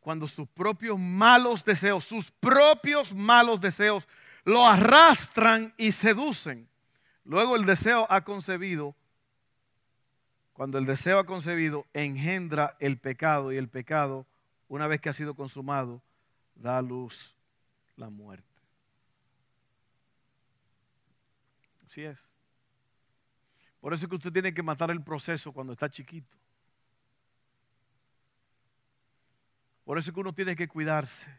cuando 0.00 0.26
sus 0.26 0.46
propios 0.48 0.98
malos 0.98 1.64
deseos, 1.64 2.04
sus 2.04 2.30
propios 2.30 3.12
malos 3.12 3.60
deseos, 3.60 4.06
lo 4.44 4.66
arrastran 4.66 5.74
y 5.76 5.92
seducen. 5.92 6.68
Luego 7.24 7.56
el 7.56 7.66
deseo 7.66 8.06
ha 8.08 8.22
concebido 8.22 8.94
cuando 10.58 10.76
el 10.78 10.86
deseo 10.86 11.20
ha 11.20 11.24
concebido, 11.24 11.86
engendra 11.94 12.76
el 12.80 12.98
pecado 12.98 13.52
y 13.52 13.56
el 13.56 13.68
pecado, 13.68 14.26
una 14.66 14.88
vez 14.88 15.00
que 15.00 15.08
ha 15.08 15.12
sido 15.12 15.34
consumado, 15.34 16.02
da 16.56 16.78
a 16.78 16.82
luz 16.82 17.36
la 17.94 18.10
muerte. 18.10 18.44
Así 21.86 22.02
es. 22.02 22.28
Por 23.80 23.94
eso 23.94 24.04
es 24.04 24.08
que 24.08 24.16
usted 24.16 24.32
tiene 24.32 24.52
que 24.52 24.64
matar 24.64 24.90
el 24.90 25.00
proceso 25.00 25.52
cuando 25.52 25.74
está 25.74 25.88
chiquito. 25.88 26.36
Por 29.84 29.96
eso 29.96 30.10
es 30.10 30.14
que 30.14 30.20
uno 30.20 30.32
tiene 30.32 30.56
que 30.56 30.66
cuidarse. 30.66 31.32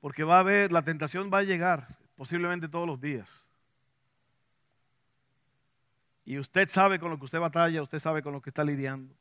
Porque 0.00 0.22
va 0.22 0.36
a 0.36 0.40
haber, 0.40 0.70
la 0.70 0.84
tentación 0.84 1.32
va 1.34 1.38
a 1.38 1.42
llegar 1.42 1.98
posiblemente 2.14 2.68
todos 2.68 2.86
los 2.86 3.00
días. 3.00 3.28
Y 6.24 6.38
usted 6.38 6.68
sabe 6.68 6.98
con 6.98 7.10
lo 7.10 7.18
que 7.18 7.24
usted 7.24 7.40
batalla, 7.40 7.82
usted 7.82 7.98
sabe 7.98 8.22
con 8.22 8.32
lo 8.32 8.40
que 8.40 8.50
está 8.50 8.64
lidiando. 8.64 9.14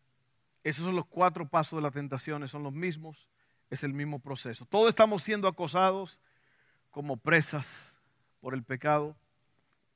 Esos 0.63 0.85
son 0.85 0.95
los 0.95 1.05
cuatro 1.05 1.47
pasos 1.47 1.77
de 1.77 1.81
la 1.81 1.91
tentación, 1.91 2.47
son 2.47 2.63
los 2.63 2.73
mismos, 2.73 3.27
es 3.69 3.83
el 3.83 3.93
mismo 3.93 4.19
proceso. 4.19 4.65
Todos 4.65 4.89
estamos 4.89 5.23
siendo 5.23 5.47
acosados 5.47 6.19
como 6.91 7.17
presas 7.17 7.97
por 8.39 8.53
el 8.53 8.63
pecado, 8.63 9.15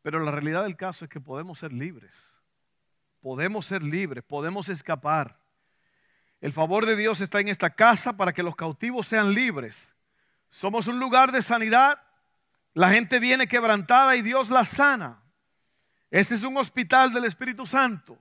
pero 0.01 0.19
la 0.19 0.31
realidad 0.31 0.63
del 0.63 0.77
caso 0.77 1.05
es 1.05 1.11
que 1.11 1.19
podemos 1.19 1.59
ser 1.59 1.71
libres. 1.71 2.15
Podemos 3.21 3.65
ser 3.65 3.83
libres, 3.83 4.23
podemos 4.23 4.69
escapar. 4.69 5.37
El 6.41 6.53
favor 6.53 6.85
de 6.85 6.95
Dios 6.95 7.21
está 7.21 7.39
en 7.39 7.47
esta 7.47 7.71
casa 7.71 8.15
para 8.17 8.33
que 8.33 8.43
los 8.43 8.55
cautivos 8.55 9.07
sean 9.07 9.33
libres. 9.33 9.95
Somos 10.49 10.87
un 10.87 10.99
lugar 10.99 11.31
de 11.31 11.41
sanidad. 11.41 11.99
La 12.73 12.91
gente 12.91 13.19
viene 13.19 13.47
quebrantada 13.47 14.15
y 14.15 14.21
Dios 14.21 14.49
la 14.49 14.63
sana. 14.63 15.24
Este 16.09 16.35
es 16.35 16.43
un 16.43 16.57
hospital 16.57 17.11
del 17.13 17.25
Espíritu 17.25 17.65
Santo. 17.65 18.17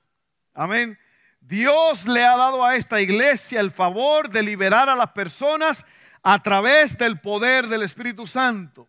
Amén. 0.55 0.99
Dios 1.41 2.07
le 2.07 2.25
ha 2.25 2.37
dado 2.37 2.65
a 2.65 2.75
esta 2.75 3.01
iglesia 3.01 3.61
el 3.61 3.71
favor 3.71 4.31
de 4.31 4.43
liberar 4.43 4.89
a 4.89 4.97
las 4.97 5.11
personas 5.11 5.85
a 6.23 6.43
través 6.43 6.97
del 6.97 7.21
poder 7.21 7.67
del 7.69 7.83
Espíritu 7.83 8.27
Santo. 8.27 8.89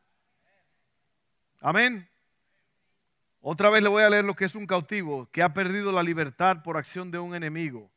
Amén. 1.60 2.08
Otra 3.42 3.70
vez 3.70 3.84
le 3.84 3.90
voy 3.90 4.04
a 4.04 4.10
leer 4.10 4.24
lo 4.24 4.36
que 4.36 4.46
es 4.46 4.56
un 4.56 4.66
cautivo 4.66 5.30
que 5.32 5.44
ha 5.44 5.54
perdido 5.54 5.92
la 5.92 6.02
libertad 6.02 6.64
por 6.64 6.78
acción 6.78 7.12
de 7.12 7.20
un 7.20 7.36
enemigo. 7.36 7.92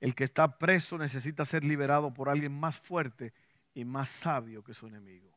El 0.00 0.14
que 0.14 0.24
está 0.24 0.58
preso 0.58 0.98
necesita 0.98 1.44
ser 1.44 1.64
liberado 1.64 2.12
por 2.12 2.28
alguien 2.28 2.52
más 2.52 2.78
fuerte 2.78 3.32
y 3.74 3.84
más 3.84 4.10
sabio 4.10 4.62
que 4.62 4.74
su 4.74 4.86
enemigo. 4.86 5.30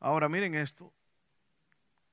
Ahora 0.00 0.28
miren 0.28 0.54
esto. 0.54 0.92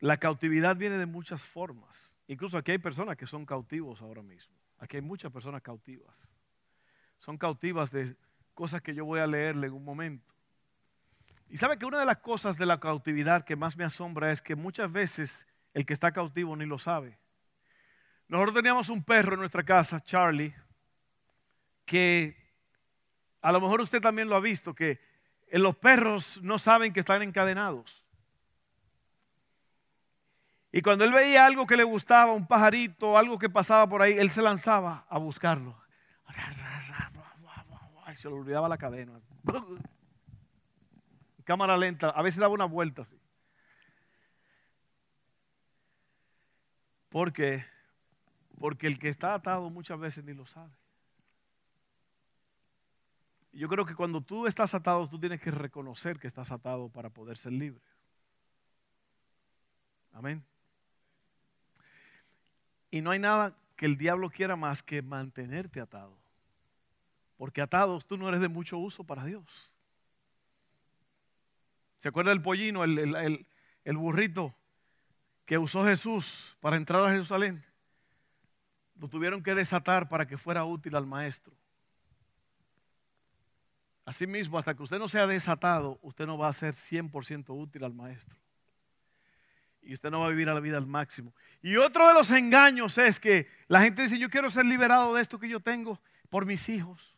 La 0.02 0.18
cautividad 0.18 0.76
viene 0.76 0.98
de 0.98 1.06
muchas 1.06 1.44
formas. 1.44 2.18
Incluso 2.28 2.58
aquí 2.58 2.72
hay 2.72 2.80
personas 2.80 3.16
que 3.16 3.28
son 3.28 3.46
cautivos 3.46 4.02
ahora 4.02 4.24
mismo. 4.24 4.54
Aquí 4.80 4.98
hay 4.98 5.02
muchas 5.02 5.32
personas 5.32 5.62
cautivas. 5.62 6.32
Son 7.20 7.38
cautivas 7.38 7.92
de 7.92 8.16
cosas 8.56 8.82
que 8.82 8.96
yo 8.96 9.06
voy 9.06 9.20
a 9.20 9.28
leerle 9.28 9.68
en 9.68 9.74
un 9.74 9.86
momento. 9.86 10.34
Y 11.50 11.58
sabe 11.58 11.78
que 11.78 11.86
una 11.86 12.00
de 12.00 12.06
las 12.06 12.18
cosas 12.18 12.58
de 12.58 12.66
la 12.66 12.80
cautividad 12.80 13.46
que 13.46 13.56
más 13.56 13.78
me 13.78 13.84
asombra 13.84 14.32
es 14.32 14.42
que 14.42 14.56
muchas 14.56 14.92
veces 14.92 15.46
el 15.74 15.86
que 15.86 15.94
está 15.94 16.12
cautivo 16.12 16.56
ni 16.56 16.66
lo 16.66 16.80
sabe. 16.80 17.20
Nosotros 18.28 18.56
teníamos 18.56 18.90
un 18.90 19.04
perro 19.04 19.34
en 19.34 19.42
nuestra 19.42 19.62
casa, 19.62 20.00
Charlie, 20.00 20.56
que 21.86 22.36
a 23.42 23.52
lo 23.52 23.62
mejor 23.62 23.82
usted 23.82 24.02
también 24.02 24.30
lo 24.30 24.36
ha 24.36 24.40
visto, 24.40 24.74
que 24.74 25.00
los 25.52 25.76
perros 25.76 26.42
no 26.42 26.58
saben 26.58 26.92
que 26.92 27.02
están 27.02 27.22
encadenados. 27.22 28.01
Y 30.72 30.82
cuando 30.82 31.04
él 31.04 31.12
veía 31.12 31.46
algo 31.46 31.68
que 31.68 31.76
le 31.76 31.84
gustaba, 31.84 32.32
un 32.32 32.48
pajarito, 32.48 33.18
algo 33.18 33.38
que 33.38 33.50
pasaba 33.50 33.88
por 33.88 34.02
ahí, 34.02 34.14
él 34.14 34.32
se 34.32 34.42
lanzaba 34.42 35.04
a 35.10 35.18
buscarlo. 35.18 35.76
Y 38.12 38.16
se 38.16 38.28
le 38.30 38.36
olvidaba 38.36 38.70
la 38.70 38.78
cadena. 38.78 39.20
Cámara 41.44 41.78
lenta, 41.78 42.10
a 42.10 42.22
veces 42.22 42.40
daba 42.40 42.54
una 42.54 42.66
vuelta 42.66 43.02
así. 43.02 43.20
¿Por 47.10 47.34
qué? 47.34 47.66
Porque 48.60 48.88
el 48.88 49.00
que 49.00 49.10
está 49.10 49.34
atado 49.34 49.70
muchas 49.70 50.00
veces 50.00 50.24
ni 50.24 50.34
lo 50.34 50.46
sabe. 50.46 50.72
Yo 53.54 53.68
creo 53.68 53.86
que 53.86 53.96
cuando 53.96 54.22
tú 54.22 54.48
estás 54.48 54.74
atado, 54.74 55.10
tú 55.10 55.20
tienes 55.20 55.42
que 55.42 55.52
reconocer 55.52 56.20
que 56.20 56.28
estás 56.28 56.52
atado 56.52 56.88
para 56.88 57.10
poder 57.10 57.38
ser 57.38 57.52
libre. 57.52 57.84
Amén. 60.14 60.46
Y 62.92 63.02
no 63.02 63.12
hay 63.12 63.20
nada 63.20 63.56
que 63.76 63.86
el 63.86 63.98
diablo 63.98 64.30
quiera 64.30 64.56
más 64.56 64.84
que 64.84 65.02
mantenerte 65.02 65.80
atado. 65.80 66.16
Porque 67.38 67.62
atados 67.62 68.06
tú 68.06 68.18
no 68.18 68.28
eres 68.28 68.42
de 68.42 68.50
mucho 68.50 68.78
uso 68.78 69.04
para 69.04 69.24
Dios. 69.24 69.72
¿Se 72.00 72.10
acuerda 72.10 72.32
del 72.32 72.42
pollino, 72.42 72.84
el, 72.84 73.48
el 73.84 73.98
burrito 73.98 74.54
que 75.46 75.58
usó 75.58 75.86
Jesús 75.86 76.56
para 76.60 76.78
entrar 76.78 77.04
a 77.04 77.10
Jerusalén? 77.10 77.64
Lo 79.00 79.08
tuvieron 79.08 79.42
que 79.42 79.56
desatar 79.56 80.10
para 80.10 80.28
que 80.28 80.38
fuera 80.38 80.66
útil 80.66 80.96
al 80.96 81.08
maestro. 81.08 81.54
Asimismo, 84.06 84.58
hasta 84.58 84.76
que 84.76 84.84
usted 84.84 85.00
no 85.00 85.08
sea 85.08 85.26
desatado, 85.26 86.00
usted 86.02 86.26
no 86.26 86.38
va 86.38 86.48
a 86.48 86.54
ser 86.54 86.74
100% 86.74 87.50
útil 87.50 87.84
al 87.84 87.94
maestro. 87.94 88.41
Y 89.82 89.94
usted 89.94 90.12
no 90.12 90.20
va 90.20 90.28
a 90.28 90.30
vivir 90.30 90.50
a 90.50 90.54
la 90.54 90.60
vida 90.60 90.78
al 90.78 90.86
máximo. 90.86 91.34
Y 91.62 91.76
otro 91.78 92.08
de 92.08 92.14
los 92.14 92.32
engaños 92.32 92.98
es 92.98 93.20
que 93.20 93.48
la 93.68 93.82
gente 93.82 94.04
dice, 94.04 94.20
yo 94.20 94.30
quiero 94.30 94.50
ser 94.50 94.66
liberado 94.66 95.16
de 95.16 95.22
esto 95.22 95.40
que 95.40 95.50
yo 95.50 95.60
tengo 95.60 96.00
por 96.30 96.46
mis 96.46 96.70
hijos, 96.70 97.16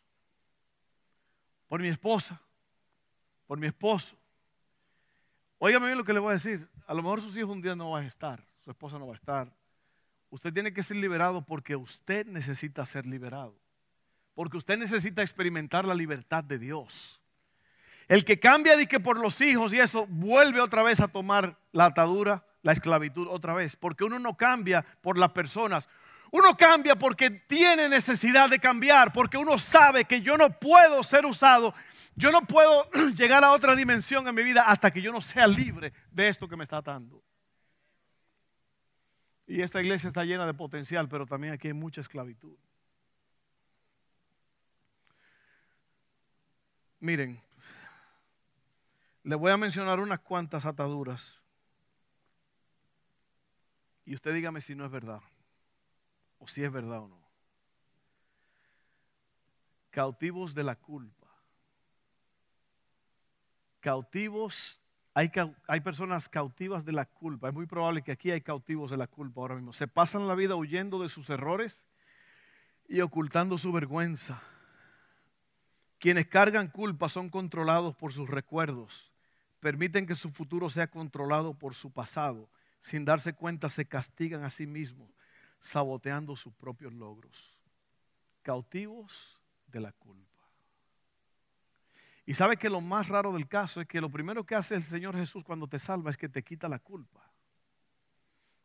por 1.68 1.80
mi 1.80 1.88
esposa, 1.88 2.40
por 3.46 3.58
mi 3.58 3.66
esposo. 3.66 4.16
Óigame 5.58 5.86
bien 5.86 5.98
lo 5.98 6.04
que 6.04 6.12
le 6.12 6.20
voy 6.20 6.30
a 6.30 6.34
decir. 6.34 6.68
A 6.86 6.94
lo 6.94 7.02
mejor 7.02 7.20
sus 7.20 7.36
hijos 7.36 7.50
un 7.50 7.62
día 7.62 7.74
no 7.74 7.90
van 7.90 8.04
a 8.04 8.08
estar, 8.08 8.44
su 8.64 8.70
esposa 8.70 8.98
no 8.98 9.06
va 9.06 9.12
a 9.12 9.16
estar. 9.16 9.52
Usted 10.30 10.52
tiene 10.52 10.72
que 10.72 10.82
ser 10.82 10.96
liberado 10.96 11.44
porque 11.44 11.76
usted 11.76 12.26
necesita 12.26 12.84
ser 12.84 13.06
liberado 13.06 13.54
porque 14.34 14.56
usted 14.56 14.76
necesita 14.76 15.22
experimentar 15.22 15.84
la 15.84 15.94
libertad 15.94 16.44
de 16.44 16.58
Dios. 16.58 17.20
El 18.08 18.24
que 18.24 18.38
cambia 18.38 18.76
de 18.76 18.86
que 18.86 19.00
por 19.00 19.18
los 19.18 19.40
hijos 19.40 19.72
y 19.72 19.78
eso 19.78 20.06
vuelve 20.06 20.60
otra 20.60 20.82
vez 20.82 21.00
a 21.00 21.08
tomar 21.08 21.56
la 21.72 21.86
atadura, 21.86 22.44
la 22.64 22.72
esclavitud 22.72 23.28
otra 23.28 23.52
vez, 23.52 23.76
porque 23.76 24.04
uno 24.04 24.18
no 24.18 24.36
cambia 24.36 24.84
por 25.02 25.18
las 25.18 25.30
personas. 25.30 25.88
Uno 26.32 26.56
cambia 26.56 26.96
porque 26.96 27.30
tiene 27.30 27.88
necesidad 27.88 28.48
de 28.48 28.58
cambiar, 28.58 29.12
porque 29.12 29.36
uno 29.36 29.58
sabe 29.58 30.06
que 30.06 30.22
yo 30.22 30.36
no 30.36 30.50
puedo 30.58 31.02
ser 31.04 31.26
usado, 31.26 31.74
yo 32.16 32.32
no 32.32 32.40
puedo 32.46 32.90
llegar 33.14 33.44
a 33.44 33.52
otra 33.52 33.76
dimensión 33.76 34.26
en 34.26 34.34
mi 34.34 34.42
vida 34.42 34.62
hasta 34.62 34.90
que 34.90 35.02
yo 35.02 35.12
no 35.12 35.20
sea 35.20 35.46
libre 35.46 35.92
de 36.10 36.28
esto 36.28 36.48
que 36.48 36.56
me 36.56 36.64
está 36.64 36.78
atando. 36.78 37.22
Y 39.46 39.60
esta 39.60 39.82
iglesia 39.82 40.08
está 40.08 40.24
llena 40.24 40.46
de 40.46 40.54
potencial, 40.54 41.06
pero 41.06 41.26
también 41.26 41.52
aquí 41.52 41.68
hay 41.68 41.74
mucha 41.74 42.00
esclavitud. 42.00 42.56
Miren, 46.98 47.38
le 49.22 49.34
voy 49.34 49.52
a 49.52 49.58
mencionar 49.58 50.00
unas 50.00 50.20
cuantas 50.20 50.64
ataduras. 50.64 51.43
Y 54.04 54.14
usted 54.14 54.34
dígame 54.34 54.60
si 54.60 54.74
no 54.74 54.84
es 54.84 54.90
verdad. 54.90 55.20
O 56.38 56.48
si 56.48 56.62
es 56.62 56.70
verdad 56.70 57.00
o 57.00 57.08
no. 57.08 57.20
Cautivos 59.90 60.54
de 60.54 60.64
la 60.64 60.76
culpa. 60.76 61.28
Cautivos, 63.80 64.80
hay, 65.12 65.30
personas 65.80 66.28
cautivas 66.28 66.84
de 66.84 66.92
la 66.92 67.04
culpa. 67.04 67.48
Es 67.48 67.54
muy 67.54 67.66
probable 67.66 68.02
que 68.02 68.12
aquí 68.12 68.30
hay 68.30 68.40
cautivos 68.40 68.90
de 68.90 68.96
la 68.96 69.06
culpa 69.06 69.40
ahora 69.40 69.54
mismo. 69.54 69.72
Se 69.72 69.86
pasan 69.86 70.26
la 70.26 70.34
vida 70.34 70.56
huyendo 70.56 71.00
de 71.00 71.08
sus 71.08 71.30
errores 71.30 71.86
y 72.88 73.00
ocultando 73.00 73.58
su 73.58 73.72
vergüenza 73.72 74.42
quienes 76.04 76.26
cargan 76.26 76.68
culpa 76.68 77.08
son 77.08 77.30
controlados 77.30 77.96
por 77.96 78.12
sus 78.12 78.28
recuerdos, 78.28 79.10
permiten 79.58 80.06
que 80.06 80.14
su 80.14 80.30
futuro 80.30 80.68
sea 80.68 80.86
controlado 80.86 81.54
por 81.54 81.74
su 81.74 81.90
pasado. 81.90 82.46
Sin 82.84 83.06
darse 83.06 83.32
cuenta 83.32 83.70
se 83.70 83.86
castigan 83.86 84.44
a 84.44 84.50
sí 84.50 84.66
mismos, 84.66 85.08
saboteando 85.58 86.36
sus 86.36 86.52
propios 86.52 86.92
logros. 86.92 87.58
Cautivos 88.42 89.40
de 89.68 89.80
la 89.80 89.92
culpa. 89.92 90.42
Y 92.26 92.34
sabe 92.34 92.58
que 92.58 92.68
lo 92.68 92.82
más 92.82 93.08
raro 93.08 93.32
del 93.32 93.48
caso 93.48 93.80
es 93.80 93.88
que 93.88 94.02
lo 94.02 94.10
primero 94.10 94.44
que 94.44 94.54
hace 94.54 94.74
el 94.74 94.82
Señor 94.82 95.16
Jesús 95.16 95.42
cuando 95.42 95.66
te 95.66 95.78
salva 95.78 96.10
es 96.10 96.18
que 96.18 96.28
te 96.28 96.42
quita 96.42 96.68
la 96.68 96.78
culpa. 96.78 97.32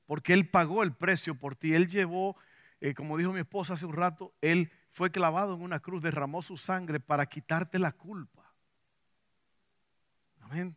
Porque 0.05 0.33
Él 0.33 0.49
pagó 0.49 0.83
el 0.83 0.91
precio 0.91 1.35
por 1.35 1.55
ti. 1.55 1.73
Él 1.73 1.87
llevó, 1.87 2.35
eh, 2.81 2.93
como 2.93 3.15
dijo 3.15 3.31
mi 3.31 3.39
esposa 3.39 3.75
hace 3.75 3.85
un 3.85 3.93
rato, 3.93 4.33
Él 4.41 4.69
fue 4.91 5.11
clavado 5.11 5.55
en 5.55 5.61
una 5.61 5.79
cruz, 5.79 6.03
derramó 6.03 6.41
su 6.41 6.57
sangre 6.57 6.99
para 6.99 7.25
quitarte 7.25 7.79
la 7.79 7.93
culpa. 7.93 8.53
Amén. 10.41 10.75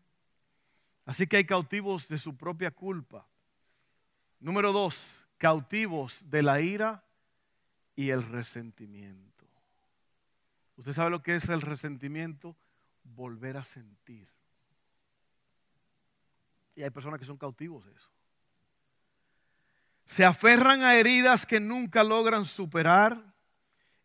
Así 1.05 1.27
que 1.27 1.39
hay 1.39 1.45
cautivos 1.45 2.07
de 2.07 2.19
su 2.19 2.37
propia 2.37 2.71
culpa. 2.71 3.27
Número 4.43 4.73
dos, 4.73 5.25
cautivos 5.39 6.29
de 6.29 6.43
la 6.43 6.61
ira 6.61 7.05
y 7.95 8.11
el 8.11 8.25
resentimiento. 8.25 9.47
¿Usted 10.77 10.93
sabe 10.93 11.11
lo 11.11 11.23
que 11.23 11.37
es 11.37 11.49
el 11.49 11.61
resentimiento? 11.61 12.57
Volver 13.05 13.57
a 13.57 13.63
sentir. 13.63 14.29
Y 16.75 16.83
hay 16.83 16.91
personas 16.91 17.21
que 17.21 17.27
son 17.27 17.37
cautivos 17.37 17.87
de 17.87 17.93
eso. 17.93 18.11
Se 20.07 20.25
aferran 20.25 20.83
a 20.83 20.97
heridas 20.97 21.47
que 21.47 21.61
nunca 21.61 22.03
logran 22.03 22.45
superar 22.45 23.33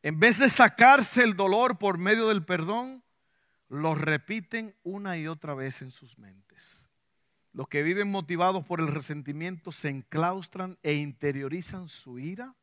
En 0.03 0.19
vez 0.19 0.37
de 0.37 0.49
sacarse 0.49 1.23
el 1.23 1.35
dolor 1.35 1.79
por 1.79 1.97
medio 1.97 2.27
del 2.27 2.45
perdón, 2.45 3.03
lo 3.67 3.95
repiten 3.95 4.75
una 4.83 5.17
y 5.17 5.27
otra 5.27 5.55
vez 5.55 5.81
en 5.81 5.89
sus 5.89 6.17
mentes. 6.19 6.86
Los 7.57 7.69
que 7.69 7.81
viven 7.81 8.11
motivados 8.11 8.63
por 8.67 8.79
el 8.81 8.87
resentimiento 8.87 9.71
se 9.71 9.89
enclaustran 9.89 10.77
e 10.83 10.93
interiorizan 10.93 11.89
su 11.89 12.19
ira. 12.19 12.53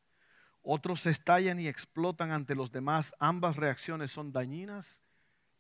Otros 0.63 1.07
estallan 1.07 1.59
y 1.59 1.67
explotan 1.67 2.31
ante 2.31 2.55
los 2.55 2.71
demás. 2.71 3.13
Ambas 3.19 3.57
reacciones 3.57 4.13
son 4.13 4.31
dañinas 4.31 5.03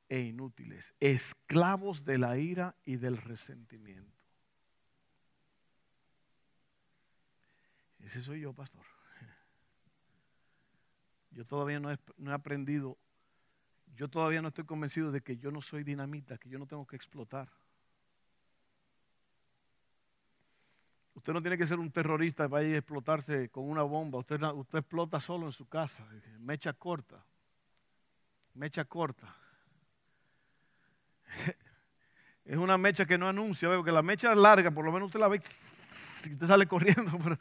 e 0.09 0.21
inútiles, 0.21 0.95
esclavos 1.01 2.05
de 2.05 2.19
la 2.19 2.39
ira 2.39 2.77
y 2.85 2.95
del 2.95 3.17
resentimiento. 3.17 4.17
Ese 7.99 8.23
soy 8.23 8.43
yo, 8.43 8.53
pastor. 8.53 8.87
Yo 11.33 11.45
todavía 11.45 11.81
no 11.81 11.91
he, 11.91 11.99
no 12.19 12.31
he, 12.31 12.35
aprendido, 12.35 12.97
yo 13.97 14.07
todavía 14.07 14.41
no 14.43 14.47
estoy 14.47 14.65
convencido 14.65 15.11
de 15.11 15.23
que 15.23 15.39
yo 15.39 15.51
no 15.51 15.61
soy 15.61 15.83
dinamita, 15.83 16.39
que 16.39 16.49
yo 16.49 16.61
no 16.61 16.69
tengo 16.69 16.87
que 16.87 16.95
explotar. 16.95 17.51
Usted 21.15 21.33
no 21.33 21.41
tiene 21.41 21.57
que 21.57 21.67
ser 21.67 21.79
un 21.79 21.91
terrorista 21.91 22.49
para 22.49 22.65
ir 22.65 22.75
a 22.75 22.79
explotarse 22.79 23.49
con 23.49 23.65
una 23.65 23.83
bomba. 23.83 24.19
Usted, 24.19 24.41
explota 24.73 25.21
solo 25.21 25.47
en 25.47 25.53
su 25.53 25.69
casa, 25.69 26.07
mecha 26.41 26.73
corta, 26.73 27.25
mecha 28.55 28.85
corta. 28.85 29.35
Es 32.45 32.59
una 32.59 32.77
mecha 32.77 33.07
que 33.07 33.17
no 33.17 33.27
anuncia, 33.27 33.71
porque 33.75 33.91
la 33.91 34.03
mecha 34.03 34.31
es 34.31 34.37
larga, 34.37 34.71
por 34.71 34.85
lo 34.85 34.93
menos 34.93 35.07
usted 35.07 35.19
la 35.19 35.29
ve 35.29 35.41
y 36.27 36.33
usted 36.35 36.47
sale 36.47 36.67
corriendo. 36.67 37.19
Pero 37.25 37.39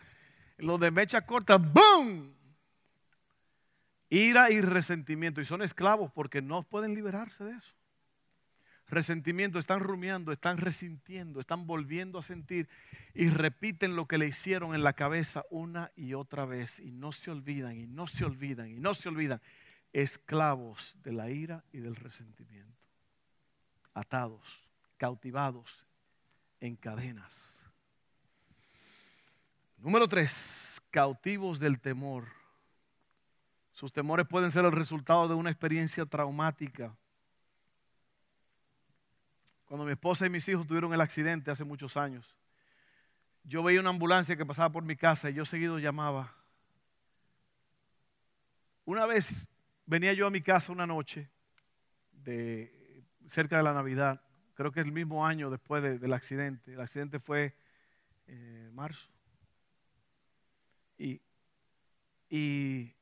los 0.59 0.79
de 0.79 0.91
mecha 0.91 1.25
corta, 1.25 1.57
¡boom! 1.57 2.33
Ira 4.09 4.49
y 4.49 4.61
resentimiento. 4.61 5.41
Y 5.41 5.45
son 5.45 5.61
esclavos 5.61 6.09
porque 6.13 6.41
no 6.41 6.63
pueden 6.63 6.93
liberarse 6.93 7.43
de 7.43 7.51
eso. 7.51 7.75
Resentimiento, 8.93 9.57
están 9.57 9.79
rumiando, 9.79 10.31
están 10.31 10.57
resintiendo, 10.57 11.39
están 11.39 11.65
volviendo 11.65 12.19
a 12.19 12.21
sentir 12.21 12.69
y 13.13 13.29
repiten 13.29 13.95
lo 13.95 14.07
que 14.07 14.17
le 14.17 14.27
hicieron 14.27 14.75
en 14.75 14.83
la 14.83 14.93
cabeza 14.93 15.43
una 15.49 15.91
y 15.95 16.13
otra 16.13 16.45
vez. 16.45 16.79
Y 16.79 16.91
no 16.91 17.11
se 17.11 17.31
olvidan, 17.31 17.75
y 17.75 17.87
no 17.87 18.05
se 18.05 18.23
olvidan, 18.23 18.69
y 18.69 18.79
no 18.79 18.93
se 18.93 19.09
olvidan. 19.09 19.41
Esclavos 19.93 20.95
de 21.03 21.11
la 21.11 21.29
ira 21.29 21.63
y 21.71 21.79
del 21.79 21.95
resentimiento 21.95 22.83
atados, 23.93 24.41
cautivados 24.97 25.85
en 26.59 26.75
cadenas. 26.75 27.59
Número 29.77 30.07
tres, 30.07 30.81
cautivos 30.89 31.59
del 31.59 31.79
temor. 31.79 32.27
Sus 33.71 33.91
temores 33.91 34.27
pueden 34.27 34.51
ser 34.51 34.65
el 34.65 34.71
resultado 34.71 35.27
de 35.27 35.33
una 35.33 35.49
experiencia 35.49 36.05
traumática. 36.05 36.95
Cuando 39.65 39.85
mi 39.85 39.91
esposa 39.91 40.25
y 40.25 40.29
mis 40.29 40.47
hijos 40.47 40.67
tuvieron 40.67 40.93
el 40.93 41.01
accidente 41.01 41.51
hace 41.51 41.63
muchos 41.63 41.97
años, 41.97 42.35
yo 43.43 43.63
veía 43.63 43.79
una 43.79 43.89
ambulancia 43.89 44.35
que 44.35 44.45
pasaba 44.45 44.71
por 44.71 44.83
mi 44.83 44.95
casa 44.95 45.29
y 45.29 45.33
yo 45.33 45.45
seguido 45.45 45.79
llamaba. 45.79 46.33
Una 48.85 49.05
vez 49.05 49.47
venía 49.85 50.13
yo 50.13 50.27
a 50.27 50.31
mi 50.31 50.41
casa 50.41 50.71
una 50.71 50.87
noche 50.87 51.29
de 52.11 53.03
cerca 53.27 53.57
de 53.57 53.63
la 53.63 53.73
Navidad, 53.73 54.21
creo 54.53 54.71
que 54.71 54.79
el 54.79 54.91
mismo 54.91 55.25
año 55.25 55.49
después 55.49 55.83
del 55.83 56.13
accidente. 56.13 56.73
El 56.73 56.81
accidente 56.81 57.19
fue 57.19 57.55
eh, 58.27 58.69
marzo. 58.73 59.09
Y, 60.97 61.21
y 62.29 62.93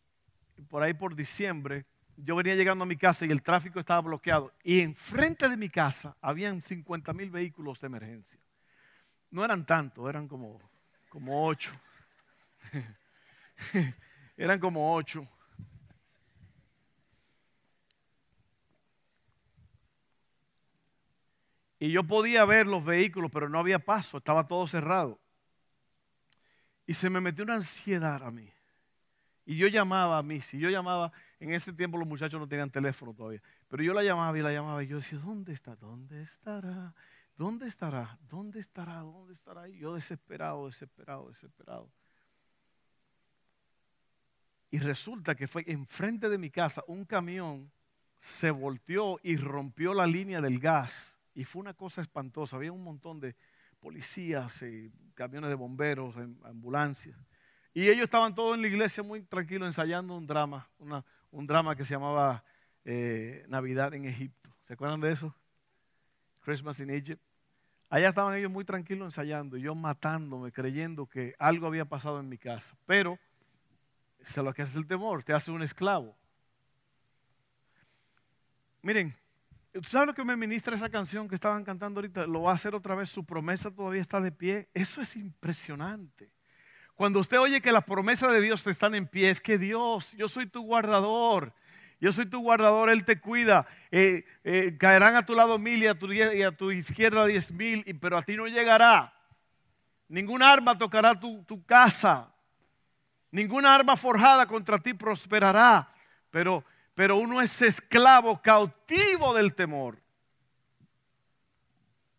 por 0.70 0.84
ahí 0.84 0.94
por 0.94 1.16
diciembre, 1.16 1.86
yo 2.24 2.36
venía 2.36 2.56
llegando 2.56 2.84
a 2.84 2.88
mi 2.88 2.98
casa 2.98 3.26
y 3.26 3.32
el 3.32 3.42
tráfico 3.42 3.80
estaba 3.80 4.02
bloqueado. 4.02 4.54
Y 4.64 4.80
enfrente 4.82 5.50
de 5.50 5.58
mi 5.58 5.70
casa 5.70 6.16
habían 6.22 6.62
50 6.62 7.14
mil 7.14 7.30
vehículos 7.30 7.80
de 7.82 7.88
emergencia. 7.88 8.40
No 9.32 9.44
eran 9.44 9.66
tantos, 9.66 10.10
eran 10.10 10.28
como, 10.28 10.60
como 11.10 11.46
ocho. 11.46 11.72
eran 14.38 14.60
como 14.60 14.94
ocho. 14.94 15.28
Y 21.80 21.92
yo 21.92 22.04
podía 22.04 22.46
ver 22.46 22.68
los 22.68 22.86
vehículos, 22.86 23.32
pero 23.32 23.50
no 23.50 23.58
había 23.58 23.80
paso, 23.80 24.18
estaba 24.18 24.48
todo 24.48 24.68
cerrado. 24.68 25.20
Y 26.86 26.94
se 26.94 27.10
me 27.10 27.22
metió 27.22 27.44
una 27.44 27.56
ansiedad 27.56 28.22
a 28.22 28.30
mí. 28.30 28.54
Y 29.46 29.58
yo 29.58 29.68
llamaba 29.68 30.20
a 30.20 30.42
si 30.42 30.60
yo 30.60 30.70
llamaba, 30.70 31.12
en 31.40 31.54
ese 31.54 31.74
tiempo 31.74 31.98
los 31.98 32.08
muchachos 32.08 32.40
no 32.40 32.48
tenían 32.48 32.70
teléfono 32.70 33.14
todavía, 33.14 33.42
pero 33.68 33.84
yo 33.84 33.94
la 33.94 34.04
llamaba 34.04 34.38
y 34.38 34.42
la 34.42 34.52
llamaba 34.52 34.84
y 34.84 34.88
yo 34.88 34.98
decía, 34.98 35.18
¿dónde 35.20 35.54
está? 35.54 35.76
¿Dónde 35.76 36.22
estará? 36.22 36.94
¿Dónde 37.36 37.68
estará? 37.68 38.20
¿Dónde 38.30 38.60
estará? 38.60 39.00
¿Dónde 39.00 39.34
estará? 39.34 39.68
Y 39.68 39.80
yo 39.80 39.96
desesperado, 39.96 40.68
desesperado, 40.68 41.30
desesperado. 41.30 41.90
Y 44.70 44.78
resulta 44.80 45.36
que 45.36 45.48
fue 45.48 45.64
enfrente 45.68 46.30
de 46.30 46.38
mi 46.38 46.50
casa 46.50 46.84
un 46.88 47.04
camión 47.06 47.72
se 48.20 48.52
volteó 48.52 49.20
y 49.24 49.36
rompió 49.36 49.96
la 49.96 50.06
línea 50.06 50.40
del 50.42 50.60
gas 50.60 51.20
y 51.34 51.44
fue 51.44 51.60
una 51.62 51.74
cosa 51.74 52.02
espantosa. 52.02 52.56
Había 52.56 52.72
un 52.72 52.84
montón 52.84 53.20
de 53.20 53.36
policías, 53.80 54.62
y 54.62 54.92
camiones 55.16 55.50
de 55.50 55.56
bomberos, 55.56 56.16
ambulancias. 56.44 57.18
Y 57.74 57.88
ellos 57.90 58.04
estaban 58.04 58.36
todos 58.36 58.56
en 58.56 58.62
la 58.62 58.68
iglesia 58.68 59.02
muy 59.02 59.22
tranquilos 59.22 59.68
ensayando 59.68 60.16
un 60.16 60.28
drama, 60.28 60.68
un 61.32 61.48
drama 61.48 61.76
que 61.76 61.86
se 61.86 61.94
llamaba 61.94 62.44
eh, 62.84 63.46
Navidad 63.48 63.94
en 63.94 64.06
Egipto. 64.06 64.50
¿Se 64.64 64.74
acuerdan 64.74 65.00
de 65.00 65.12
eso? 65.12 65.34
Christmas 66.42 66.80
in 66.80 66.90
Egypt. 66.90 67.22
Allá 67.90 68.10
estaban 68.10 68.36
ellos 68.36 68.52
muy 68.52 68.66
tranquilos 68.66 69.06
ensayando 69.06 69.58
y 69.58 69.62
yo 69.62 69.76
matándome, 69.76 70.52
creyendo 70.52 71.06
que 71.06 71.36
algo 71.40 71.68
había 71.68 71.86
pasado 71.86 72.20
en 72.20 72.28
mi 72.28 72.38
casa. 72.38 72.76
Pero, 72.86 73.20
es 74.20 74.36
lo 74.38 74.54
que 74.54 74.62
hace 74.62 74.78
el 74.78 74.88
temor, 74.88 75.24
te 75.24 75.34
hace 75.34 75.52
un 75.52 75.62
esclavo. 75.62 76.16
Miren, 78.82 79.16
¿Tú 79.74 79.84
sabes 79.84 80.08
lo 80.08 80.14
que 80.14 80.26
me 80.26 80.36
ministra 80.36 80.76
esa 80.76 80.90
canción 80.90 81.30
que 81.30 81.36
estaban 81.36 81.64
cantando 81.64 82.00
ahorita? 82.00 82.28
Lo 82.28 82.42
va 82.42 82.52
a 82.52 82.56
hacer 82.56 82.76
otra 82.76 82.94
vez, 82.94 83.10
su 83.10 83.24
promesa 83.24 83.72
todavía 83.72 84.02
está 84.02 84.20
de 84.20 84.32
pie. 84.32 84.68
Eso 84.74 85.02
es 85.02 85.16
impresionante. 85.16 86.30
Cuando 87.02 87.20
usted 87.20 87.40
oye 87.40 87.62
que 87.62 87.72
las 87.72 87.84
promesas 87.84 88.32
de 88.32 88.42
Dios 88.42 88.62
te 88.62 88.70
están 88.70 88.94
en 88.94 89.08
pie, 89.08 89.32
es 89.32 89.42
que 89.42 89.58
Dios, 89.58 90.12
yo 90.12 90.28
soy 90.28 90.46
tu 90.46 90.62
guardador. 90.62 91.52
Yo 92.00 92.12
soy 92.12 92.28
tu 92.28 92.42
guardador, 92.42 92.92
Él 92.92 93.06
te 93.06 93.20
cuida. 93.20 93.66
Eh, 93.90 94.24
eh, 94.44 94.78
caerán 94.78 95.16
a 95.16 95.26
tu 95.26 95.34
lado 95.34 95.58
mil 95.58 95.82
y 95.82 95.88
a 95.88 95.98
tu, 95.98 96.14
y 96.14 96.44
a 96.44 96.52
tu 96.52 96.70
izquierda 96.70 97.26
diez 97.26 97.50
mil, 97.50 97.84
pero 98.00 98.20
a 98.20 98.22
ti 98.22 98.38
no 98.38 98.46
llegará. 98.46 99.16
Ninguna 100.10 100.54
arma 100.54 100.78
tocará 100.78 101.20
tu, 101.20 101.44
tu 101.46 101.66
casa. 101.66 102.32
Ninguna 103.32 103.74
arma 103.74 103.98
forjada 103.98 104.46
contra 104.46 104.78
ti 104.78 104.94
prosperará. 104.94 105.92
Pero 106.30 106.64
pero 106.94 107.18
uno 107.18 107.42
es 107.42 107.64
esclavo, 107.64 108.44
cautivo 108.44 109.34
del 109.34 109.56
temor. 109.56 109.98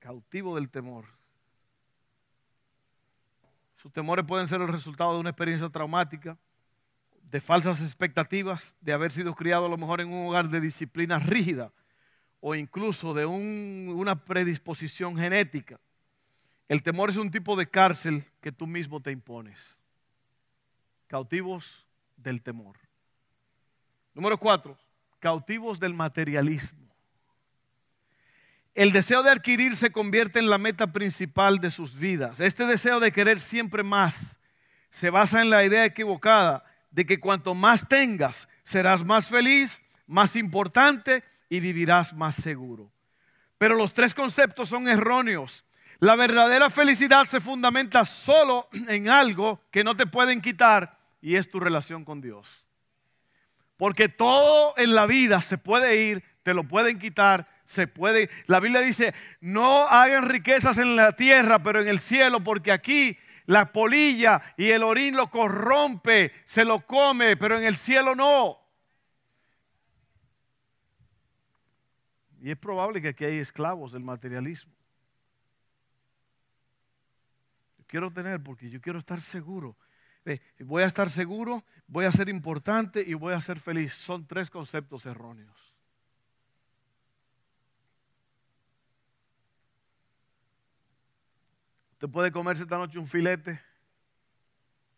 Cautivo 0.00 0.56
del 0.56 0.70
temor. 0.70 1.21
Sus 3.82 3.92
temores 3.92 4.24
pueden 4.24 4.46
ser 4.46 4.60
el 4.60 4.68
resultado 4.68 5.14
de 5.14 5.18
una 5.18 5.30
experiencia 5.30 5.68
traumática, 5.68 6.38
de 7.20 7.40
falsas 7.40 7.80
expectativas, 7.80 8.76
de 8.80 8.92
haber 8.92 9.10
sido 9.10 9.34
criado 9.34 9.66
a 9.66 9.68
lo 9.68 9.76
mejor 9.76 10.00
en 10.00 10.12
un 10.12 10.28
hogar 10.28 10.48
de 10.48 10.60
disciplina 10.60 11.18
rígida 11.18 11.72
o 12.38 12.54
incluso 12.54 13.12
de 13.12 13.26
una 13.26 14.24
predisposición 14.24 15.16
genética. 15.16 15.80
El 16.68 16.84
temor 16.84 17.10
es 17.10 17.16
un 17.16 17.32
tipo 17.32 17.56
de 17.56 17.66
cárcel 17.66 18.24
que 18.40 18.52
tú 18.52 18.68
mismo 18.68 19.00
te 19.00 19.10
impones. 19.10 19.80
Cautivos 21.08 21.84
del 22.16 22.40
temor. 22.40 22.76
Número 24.14 24.38
cuatro, 24.38 24.78
cautivos 25.18 25.80
del 25.80 25.92
materialismo. 25.92 26.91
El 28.74 28.92
deseo 28.92 29.22
de 29.22 29.30
adquirir 29.30 29.76
se 29.76 29.92
convierte 29.92 30.38
en 30.38 30.48
la 30.48 30.56
meta 30.56 30.92
principal 30.92 31.58
de 31.58 31.70
sus 31.70 31.94
vidas. 31.94 32.40
Este 32.40 32.64
deseo 32.64 33.00
de 33.00 33.12
querer 33.12 33.38
siempre 33.38 33.82
más 33.82 34.38
se 34.90 35.11
basa 35.11 35.42
en 35.42 35.50
la 35.50 35.64
idea 35.64 35.85
equivocada 35.85 36.64
de 36.90 37.04
que 37.04 37.20
cuanto 37.20 37.54
más 37.54 37.88
tengas, 37.88 38.48
serás 38.62 39.04
más 39.04 39.28
feliz, 39.28 39.82
más 40.06 40.37
importante 40.37 41.22
y 41.48 41.61
vivirás 41.61 42.12
más 42.14 42.35
seguro. 42.35 42.90
Pero 43.58 43.74
los 43.74 43.92
tres 43.92 44.14
conceptos 44.14 44.68
son 44.68 44.88
erróneos. 44.88 45.64
La 45.98 46.16
verdadera 46.16 46.68
felicidad 46.68 47.24
se 47.24 47.40
fundamenta 47.40 48.04
solo 48.04 48.68
en 48.72 49.08
algo 49.08 49.61
que 49.70 49.85
no 49.85 49.96
te 49.96 50.06
pueden 50.06 50.40
quitar 50.40 50.98
y 51.20 51.37
es 51.37 51.50
tu 51.50 51.61
relación 51.61 52.04
con 52.04 52.20
Dios. 52.20 52.64
Porque 53.76 54.08
todo 54.08 54.74
en 54.76 54.94
la 54.94 55.06
vida 55.06 55.40
se 55.40 55.58
puede 55.58 55.96
ir, 56.04 56.24
te 56.42 56.54
lo 56.54 56.64
pueden 56.64 56.98
quitar, 56.98 57.48
se 57.64 57.87
puede. 57.87 58.31
La 58.46 58.61
Biblia 58.61 58.81
dice, 58.81 59.14
no 59.40 59.87
hagan 59.87 60.29
riquezas 60.29 60.79
en 60.79 60.96
la 60.96 61.14
tierra, 61.16 61.62
pero 61.62 61.81
en 61.81 61.88
el 61.88 61.98
cielo, 61.98 62.42
porque 62.42 62.72
aquí 62.72 63.16
la 63.46 63.72
polilla 63.72 64.55
y 64.57 64.70
el 64.70 64.83
orín 64.83 65.16
lo 65.16 65.31
corrompe, 65.31 66.33
se 66.44 66.64
lo 66.64 66.87
come, 66.87 67.37
pero 67.37 67.59
en 67.59 67.64
el 67.64 67.77
cielo 67.77 68.14
no. 68.14 68.59
Y 72.40 72.51
es 72.51 72.59
probable 72.59 73.01
que 73.01 73.09
aquí 73.09 73.25
hay 73.25 73.38
esclavos 73.38 73.92
del 73.92 74.03
materialismo. 74.03 74.72
Yo 77.79 77.85
quiero 77.87 78.12
tener 78.12 78.42
porque 78.42 78.68
yo 78.68 78.81
quiero 78.81 78.98
estar 78.98 79.20
seguro. 79.20 79.77
Eh, 80.25 80.40
voy 80.61 80.83
a 80.83 80.87
estar 80.87 81.11
seguro, 81.11 81.64
voy 81.87 82.05
a 82.05 82.12
ser 82.12 82.29
importante 82.29 83.03
y 83.07 83.14
voy 83.14 83.35
a 83.35 83.40
ser 83.40 83.61
feliz. 83.61 83.92
Son 83.92 84.27
tres 84.27 84.51
conceptos 84.51 85.07
erróneos. 85.07 85.71
Usted 92.02 92.12
puede 92.12 92.32
comerse 92.32 92.64
esta 92.64 92.78
noche 92.78 92.98
un 92.98 93.06
filete, 93.06 93.62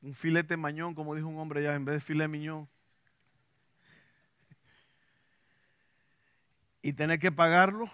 un 0.00 0.14
filete 0.14 0.56
mañón, 0.56 0.94
como 0.94 1.14
dijo 1.14 1.28
un 1.28 1.36
hombre 1.36 1.62
ya, 1.62 1.74
en 1.74 1.84
vez 1.84 1.96
de 1.96 2.00
filete 2.00 2.28
miñón. 2.28 2.66
y 6.80 6.94
tener 6.94 7.18
que 7.18 7.30
pagarlo, 7.30 7.90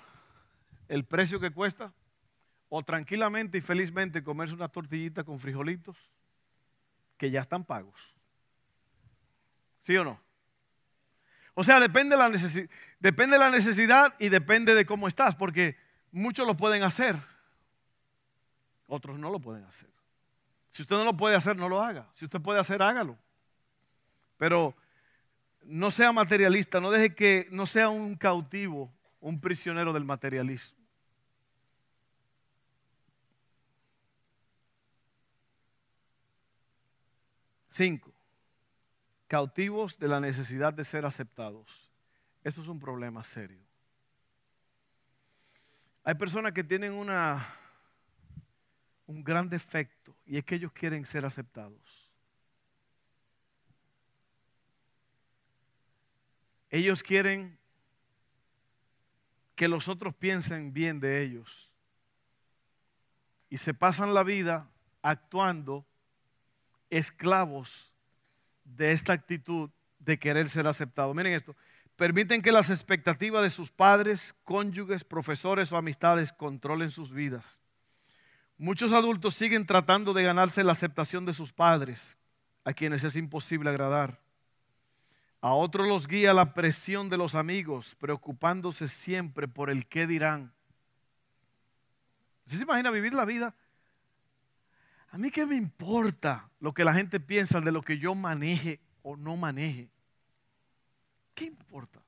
el 0.86 1.04
precio 1.04 1.40
que 1.40 1.50
cuesta, 1.50 1.92
o 2.68 2.84
tranquilamente 2.84 3.58
y 3.58 3.60
felizmente 3.60 4.22
comerse 4.22 4.54
una 4.54 4.68
tortillita 4.68 5.24
con 5.24 5.40
frijolitos 5.40 5.96
que 7.16 7.32
ya 7.32 7.40
están 7.40 7.64
pagos. 7.64 8.00
¿Sí 9.80 9.96
o 9.96 10.04
no? 10.04 10.20
O 11.54 11.64
sea, 11.64 11.80
depende 11.80 12.14
de, 12.14 12.22
la 12.22 12.30
depende 13.00 13.34
de 13.34 13.40
la 13.40 13.50
necesidad 13.50 14.14
y 14.20 14.28
depende 14.28 14.76
de 14.76 14.86
cómo 14.86 15.08
estás, 15.08 15.34
porque 15.34 15.76
muchos 16.12 16.46
lo 16.46 16.56
pueden 16.56 16.84
hacer, 16.84 17.16
otros 18.90 19.18
no 19.18 19.30
lo 19.30 19.38
pueden 19.38 19.64
hacer. 19.64 19.88
Si 20.70 20.82
usted 20.82 20.96
no 20.96 21.04
lo 21.04 21.16
puede 21.16 21.36
hacer, 21.36 21.56
no 21.56 21.68
lo 21.68 21.80
haga. 21.80 22.08
Si 22.14 22.24
usted 22.24 22.40
puede 22.40 22.60
hacer, 22.60 22.82
hágalo. 22.82 23.16
Pero 24.36 24.74
no 25.62 25.90
sea 25.90 26.12
materialista, 26.12 26.80
no 26.80 26.90
deje 26.90 27.14
que 27.14 27.48
no 27.50 27.66
sea 27.66 27.88
un 27.88 28.16
cautivo, 28.16 28.92
un 29.20 29.40
prisionero 29.40 29.92
del 29.92 30.04
materialismo. 30.04 30.78
Cinco, 37.70 38.12
cautivos 39.28 39.98
de 39.98 40.08
la 40.08 40.20
necesidad 40.20 40.74
de 40.74 40.84
ser 40.84 41.06
aceptados. 41.06 41.88
Esto 42.42 42.62
es 42.62 42.68
un 42.68 42.80
problema 42.80 43.22
serio. 43.22 43.62
Hay 46.02 46.14
personas 46.14 46.52
que 46.52 46.64
tienen 46.64 46.92
una, 46.92 47.46
un 49.10 49.24
gran 49.24 49.48
defecto 49.48 50.14
y 50.24 50.38
es 50.38 50.44
que 50.44 50.54
ellos 50.54 50.70
quieren 50.72 51.04
ser 51.04 51.24
aceptados. 51.24 52.08
Ellos 56.70 57.02
quieren 57.02 57.58
que 59.56 59.66
los 59.66 59.88
otros 59.88 60.14
piensen 60.14 60.72
bien 60.72 61.00
de 61.00 61.22
ellos. 61.22 61.72
Y 63.48 63.56
se 63.56 63.74
pasan 63.74 64.14
la 64.14 64.22
vida 64.22 64.70
actuando 65.02 65.84
esclavos 66.88 67.92
de 68.64 68.92
esta 68.92 69.12
actitud 69.12 69.70
de 69.98 70.20
querer 70.20 70.48
ser 70.48 70.68
aceptado. 70.68 71.12
Miren 71.14 71.32
esto, 71.32 71.56
permiten 71.96 72.42
que 72.42 72.52
las 72.52 72.70
expectativas 72.70 73.42
de 73.42 73.50
sus 73.50 73.72
padres, 73.72 74.36
cónyuges, 74.44 75.02
profesores 75.02 75.72
o 75.72 75.76
amistades 75.76 76.32
controlen 76.32 76.92
sus 76.92 77.12
vidas. 77.12 77.59
Muchos 78.60 78.92
adultos 78.92 79.36
siguen 79.36 79.64
tratando 79.64 80.12
de 80.12 80.22
ganarse 80.22 80.62
la 80.62 80.72
aceptación 80.72 81.24
de 81.24 81.32
sus 81.32 81.50
padres, 81.50 82.18
a 82.62 82.74
quienes 82.74 83.02
es 83.04 83.16
imposible 83.16 83.70
agradar. 83.70 84.20
A 85.40 85.54
otros 85.54 85.88
los 85.88 86.06
guía 86.06 86.34
la 86.34 86.52
presión 86.52 87.08
de 87.08 87.16
los 87.16 87.34
amigos, 87.34 87.96
preocupándose 87.98 88.86
siempre 88.86 89.48
por 89.48 89.70
el 89.70 89.86
qué 89.86 90.06
dirán. 90.06 90.52
¿Usted 92.44 92.58
se 92.58 92.64
imagina 92.64 92.90
vivir 92.90 93.14
la 93.14 93.24
vida? 93.24 93.54
A 95.08 95.16
mí 95.16 95.30
qué 95.30 95.46
me 95.46 95.56
importa 95.56 96.50
lo 96.60 96.74
que 96.74 96.84
la 96.84 96.92
gente 96.92 97.18
piensa 97.18 97.62
de 97.62 97.72
lo 97.72 97.80
que 97.80 97.96
yo 97.96 98.14
maneje 98.14 98.78
o 99.00 99.16
no 99.16 99.38
maneje. 99.38 99.88
¿Qué 101.34 101.46
importa? 101.46 102.02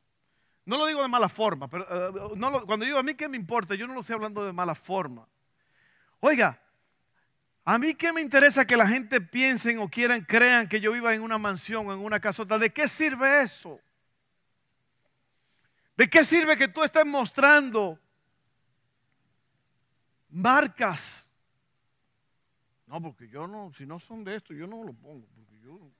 No 0.66 0.76
lo 0.76 0.84
digo 0.84 1.00
de 1.00 1.08
mala 1.08 1.30
forma, 1.30 1.66
pero 1.66 1.86
eh, 1.88 2.34
cuando 2.66 2.84
digo 2.84 2.98
a 2.98 3.02
mí 3.02 3.14
qué 3.14 3.26
me 3.26 3.38
importa, 3.38 3.74
yo 3.74 3.86
no 3.86 3.94
lo 3.94 4.00
estoy 4.00 4.16
hablando 4.16 4.44
de 4.44 4.52
mala 4.52 4.74
forma. 4.74 5.26
Oiga, 6.24 6.56
a 7.64 7.78
mí 7.78 7.94
qué 7.94 8.12
me 8.12 8.20
interesa 8.20 8.64
que 8.64 8.76
la 8.76 8.86
gente 8.86 9.20
piensen 9.20 9.80
o 9.80 9.88
quieran, 9.88 10.24
crean 10.24 10.68
que 10.68 10.80
yo 10.80 10.92
viva 10.92 11.12
en 11.12 11.20
una 11.20 11.36
mansión 11.36 11.88
o 11.88 11.92
en 11.92 11.98
una 11.98 12.20
casota. 12.20 12.58
¿De 12.58 12.72
qué 12.72 12.86
sirve 12.86 13.42
eso? 13.42 13.80
¿De 15.96 16.08
qué 16.08 16.24
sirve 16.24 16.56
que 16.56 16.68
tú 16.68 16.84
estés 16.84 17.04
mostrando 17.04 17.98
marcas? 20.28 21.28
No, 22.86 23.02
porque 23.02 23.26
yo 23.26 23.48
no, 23.48 23.72
si 23.72 23.84
no 23.84 23.98
son 23.98 24.22
de 24.22 24.36
esto, 24.36 24.54
yo 24.54 24.68
no 24.68 24.84
lo 24.84 24.92
pongo. 24.92 25.26
Porque 25.34 25.58
yo 25.58 25.90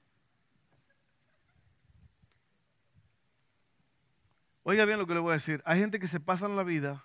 Oiga 4.62 4.85
bien 4.85 5.00
lo 5.00 5.06
que 5.08 5.14
le 5.14 5.20
voy 5.20 5.30
a 5.30 5.35
decir. 5.35 5.61
Hay 5.66 5.80
gente 5.80 5.98
que 5.98 6.06
se 6.06 6.20
pasa 6.20 6.46
en 6.46 6.54
la 6.54 6.62
vida 6.62 7.04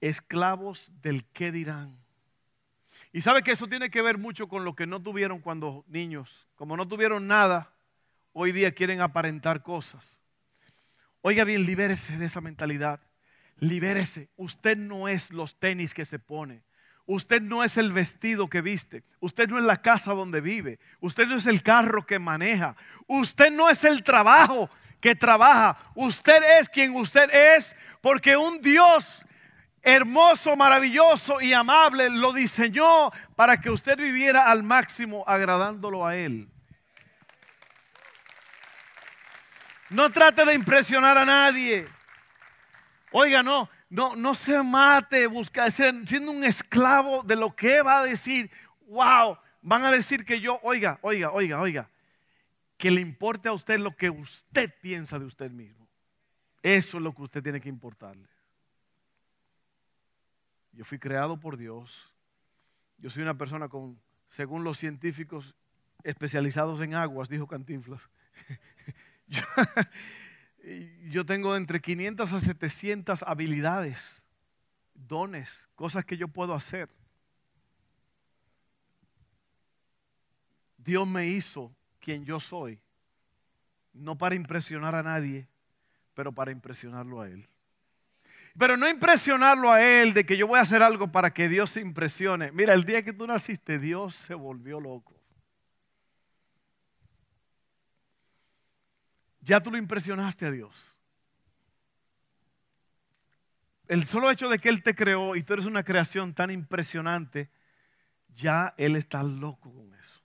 esclavos 0.00 0.92
del 1.02 1.24
qué 1.24 1.50
dirán. 1.50 1.98
Y 3.12 3.22
sabe 3.22 3.42
que 3.42 3.52
eso 3.52 3.66
tiene 3.66 3.90
que 3.90 4.02
ver 4.02 4.18
mucho 4.18 4.48
con 4.48 4.64
lo 4.64 4.74
que 4.74 4.86
no 4.86 5.02
tuvieron 5.02 5.40
cuando 5.40 5.84
niños. 5.88 6.48
Como 6.54 6.76
no 6.76 6.86
tuvieron 6.86 7.26
nada, 7.26 7.72
hoy 8.32 8.52
día 8.52 8.72
quieren 8.72 9.00
aparentar 9.00 9.62
cosas. 9.62 10.20
Oiga 11.22 11.44
bien, 11.44 11.64
libérese 11.64 12.16
de 12.16 12.26
esa 12.26 12.40
mentalidad. 12.40 13.00
Libérese. 13.58 14.28
Usted 14.36 14.76
no 14.76 15.08
es 15.08 15.32
los 15.32 15.58
tenis 15.58 15.92
que 15.92 16.04
se 16.04 16.18
pone. 16.18 16.62
Usted 17.04 17.42
no 17.42 17.64
es 17.64 17.76
el 17.76 17.92
vestido 17.92 18.48
que 18.48 18.60
viste. 18.60 19.02
Usted 19.18 19.48
no 19.48 19.58
es 19.58 19.64
la 19.64 19.82
casa 19.82 20.12
donde 20.12 20.40
vive. 20.40 20.78
Usted 21.00 21.26
no 21.26 21.36
es 21.36 21.46
el 21.46 21.62
carro 21.62 22.06
que 22.06 22.20
maneja. 22.20 22.76
Usted 23.08 23.50
no 23.50 23.68
es 23.68 23.82
el 23.82 24.04
trabajo 24.04 24.70
que 25.00 25.16
trabaja. 25.16 25.76
Usted 25.96 26.40
es 26.60 26.68
quien 26.68 26.94
usted 26.94 27.28
es 27.32 27.74
porque 28.00 28.36
un 28.36 28.60
Dios 28.62 29.26
hermoso, 29.82 30.56
maravilloso 30.56 31.40
y 31.40 31.52
amable, 31.52 32.10
lo 32.10 32.32
diseñó 32.32 33.10
para 33.36 33.60
que 33.60 33.70
usted 33.70 33.96
viviera 33.96 34.50
al 34.50 34.62
máximo 34.62 35.24
agradándolo 35.26 36.06
a 36.06 36.16
Él. 36.16 36.48
No 39.90 40.10
trate 40.10 40.44
de 40.44 40.54
impresionar 40.54 41.18
a 41.18 41.24
nadie. 41.24 41.88
Oiga, 43.10 43.42
no, 43.42 43.68
no, 43.88 44.14
no 44.14 44.34
se 44.36 44.62
mate 44.62 45.26
busca, 45.26 45.68
siendo 45.70 46.30
un 46.30 46.44
esclavo 46.44 47.24
de 47.24 47.34
lo 47.34 47.54
que 47.56 47.82
va 47.82 48.00
a 48.00 48.04
decir. 48.04 48.50
Wow, 48.86 49.36
van 49.62 49.84
a 49.84 49.90
decir 49.90 50.24
que 50.24 50.40
yo, 50.40 50.60
oiga, 50.62 50.98
oiga, 51.02 51.32
oiga, 51.32 51.60
oiga, 51.60 51.90
que 52.76 52.90
le 52.90 53.00
importe 53.00 53.48
a 53.48 53.52
usted 53.52 53.80
lo 53.80 53.96
que 53.96 54.10
usted 54.10 54.72
piensa 54.80 55.18
de 55.18 55.24
usted 55.24 55.50
mismo. 55.50 55.88
Eso 56.62 56.98
es 56.98 57.02
lo 57.02 57.12
que 57.12 57.22
usted 57.22 57.42
tiene 57.42 57.60
que 57.60 57.68
importarle. 57.68 58.29
Yo 60.80 60.86
fui 60.86 60.98
creado 60.98 61.38
por 61.38 61.58
Dios. 61.58 62.10
Yo 62.96 63.10
soy 63.10 63.22
una 63.22 63.36
persona 63.36 63.68
con, 63.68 64.00
según 64.28 64.64
los 64.64 64.78
científicos 64.78 65.54
especializados 66.04 66.80
en 66.80 66.94
aguas, 66.94 67.28
dijo 67.28 67.46
Cantinflas. 67.46 68.00
yo, 71.10 71.26
tengo 71.26 71.54
entre 71.54 71.82
500 71.82 72.32
a 72.32 72.40
700 72.40 73.22
habilidades, 73.24 74.24
dones, 74.94 75.68
cosas 75.74 76.06
que 76.06 76.16
yo 76.16 76.28
puedo 76.28 76.54
hacer. 76.54 76.88
Dios 80.78 81.06
me 81.06 81.26
hizo 81.26 81.76
quien 81.98 82.24
yo 82.24 82.40
soy, 82.40 82.80
no 83.92 84.16
para 84.16 84.34
impresionar 84.34 84.94
a 84.94 85.02
nadie, 85.02 85.46
pero 86.14 86.32
para 86.32 86.52
impresionarlo 86.52 87.20
a 87.20 87.28
Él. 87.28 87.46
Pero 88.60 88.76
no 88.76 88.86
impresionarlo 88.86 89.72
a 89.72 89.80
él 89.82 90.12
de 90.12 90.26
que 90.26 90.36
yo 90.36 90.46
voy 90.46 90.58
a 90.58 90.62
hacer 90.62 90.82
algo 90.82 91.10
para 91.10 91.32
que 91.32 91.48
Dios 91.48 91.70
se 91.70 91.80
impresione. 91.80 92.52
Mira, 92.52 92.74
el 92.74 92.84
día 92.84 93.02
que 93.02 93.14
tú 93.14 93.26
naciste, 93.26 93.78
Dios 93.78 94.14
se 94.14 94.34
volvió 94.34 94.78
loco. 94.78 95.18
Ya 99.40 99.62
tú 99.62 99.70
lo 99.70 99.78
impresionaste 99.78 100.44
a 100.44 100.50
Dios. 100.50 101.00
El 103.88 104.04
solo 104.04 104.30
hecho 104.30 104.50
de 104.50 104.58
que 104.58 104.68
Él 104.68 104.82
te 104.82 104.94
creó 104.94 105.36
y 105.36 105.42
tú 105.42 105.54
eres 105.54 105.64
una 105.64 105.82
creación 105.82 106.34
tan 106.34 106.50
impresionante, 106.50 107.48
ya 108.28 108.74
Él 108.76 108.94
está 108.94 109.22
loco 109.22 109.72
con 109.72 109.94
eso. 109.94 110.20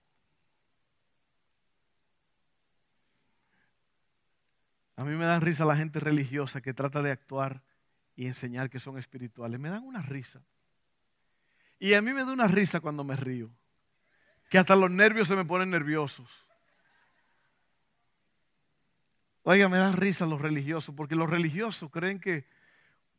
A 4.98 5.06
mí 5.06 5.16
me 5.16 5.24
dan 5.24 5.40
risa 5.40 5.64
la 5.64 5.78
gente 5.78 6.02
religiosa 6.02 6.60
que 6.60 6.74
trata 6.74 7.02
de 7.02 7.12
actuar 7.12 7.64
y 8.16 8.28
enseñar 8.28 8.70
que 8.70 8.80
son 8.80 8.98
espirituales. 8.98 9.60
Me 9.60 9.70
dan 9.70 9.84
una 9.84 10.02
risa. 10.02 10.42
Y 11.80 11.94
a 11.94 12.02
mí 12.02 12.14
me 12.14 12.24
da 12.24 12.32
una 12.32 12.48
risa 12.48 12.80
cuando 12.80 13.04
me 13.04 13.16
río. 13.16 13.50
Que 14.50 14.58
hasta 14.58 14.76
los 14.76 14.92
nervios 14.92 15.28
se 15.28 15.36
me 15.36 15.46
ponen 15.46 15.70
nerviosos. 15.70 16.46
Oiga, 19.44 19.70
me 19.70 19.78
dan 19.78 19.94
risa 19.94 20.26
los 20.26 20.42
religiosos, 20.42 20.96
porque 20.96 21.16
los 21.16 21.30
religiosos 21.30 21.92
creen 21.92 22.20
que 22.20 22.48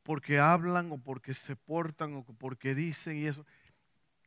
porque 0.03 0.39
hablan 0.39 0.93
o 0.93 0.99
porque 0.99 1.35
se 1.35 1.57
portan 1.57 2.15
o 2.15 2.25
porque 2.25 2.75
dicen 2.75 3.17
y 3.17 3.27
eso. 3.27 3.45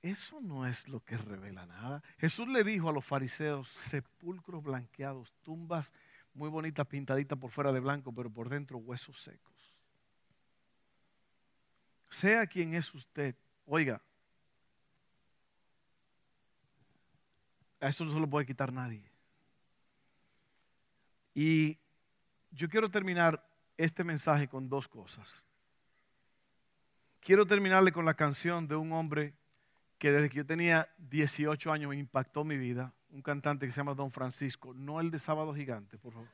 Eso 0.02 0.40
no 0.40 0.66
es 0.66 0.88
lo 0.88 1.02
que 1.02 1.18
revela 1.18 1.66
nada. 1.66 2.02
Jesús 2.18 2.48
le 2.48 2.64
dijo 2.64 2.90
a 2.90 2.94
los 2.94 3.06
fariseos, 3.06 3.68
sepulcros 3.70 4.64
blanqueados, 4.64 5.34
tumbas 5.42 5.94
muy 6.34 6.50
bonitas 6.50 6.88
pintaditas 6.88 7.38
por 7.38 7.52
fuera 7.52 7.72
de 7.72 7.82
blanco, 7.82 8.14
pero 8.14 8.30
por 8.30 8.48
dentro 8.48 8.78
huesos 8.78 9.22
secos. 9.22 9.59
Sea 12.10 12.48
quien 12.48 12.74
es 12.74 12.94
usted, 12.94 13.36
oiga, 13.66 14.02
a 17.80 17.88
eso 17.88 18.04
no 18.04 18.12
se 18.12 18.20
lo 18.20 18.30
puede 18.30 18.46
quitar 18.46 18.74
nadie. 18.74 19.04
Y 21.34 21.78
yo 22.52 22.68
quiero 22.68 22.90
terminar 22.90 23.46
este 23.78 24.04
mensaje 24.04 24.48
con 24.48 24.68
dos 24.68 24.88
cosas. 24.88 25.44
Quiero 27.22 27.46
terminarle 27.46 27.92
con 27.92 28.06
la 28.06 28.14
canción 28.14 28.68
de 28.68 28.76
un 28.76 28.92
hombre 28.92 29.34
que 29.98 30.12
desde 30.12 30.30
que 30.30 30.38
yo 30.38 30.46
tenía 30.46 30.90
18 30.98 31.72
años 31.72 31.94
impactó 31.94 32.44
mi 32.44 32.58
vida, 32.58 32.94
un 33.10 33.22
cantante 33.22 33.66
que 33.66 33.72
se 33.72 33.78
llama 33.78 33.94
Don 33.94 34.12
Francisco, 34.12 34.74
no 34.74 35.00
el 35.00 35.12
de 35.12 35.20
Sábado 35.20 35.54
Gigante, 35.54 35.98
por 35.98 36.14
favor. 36.14 36.30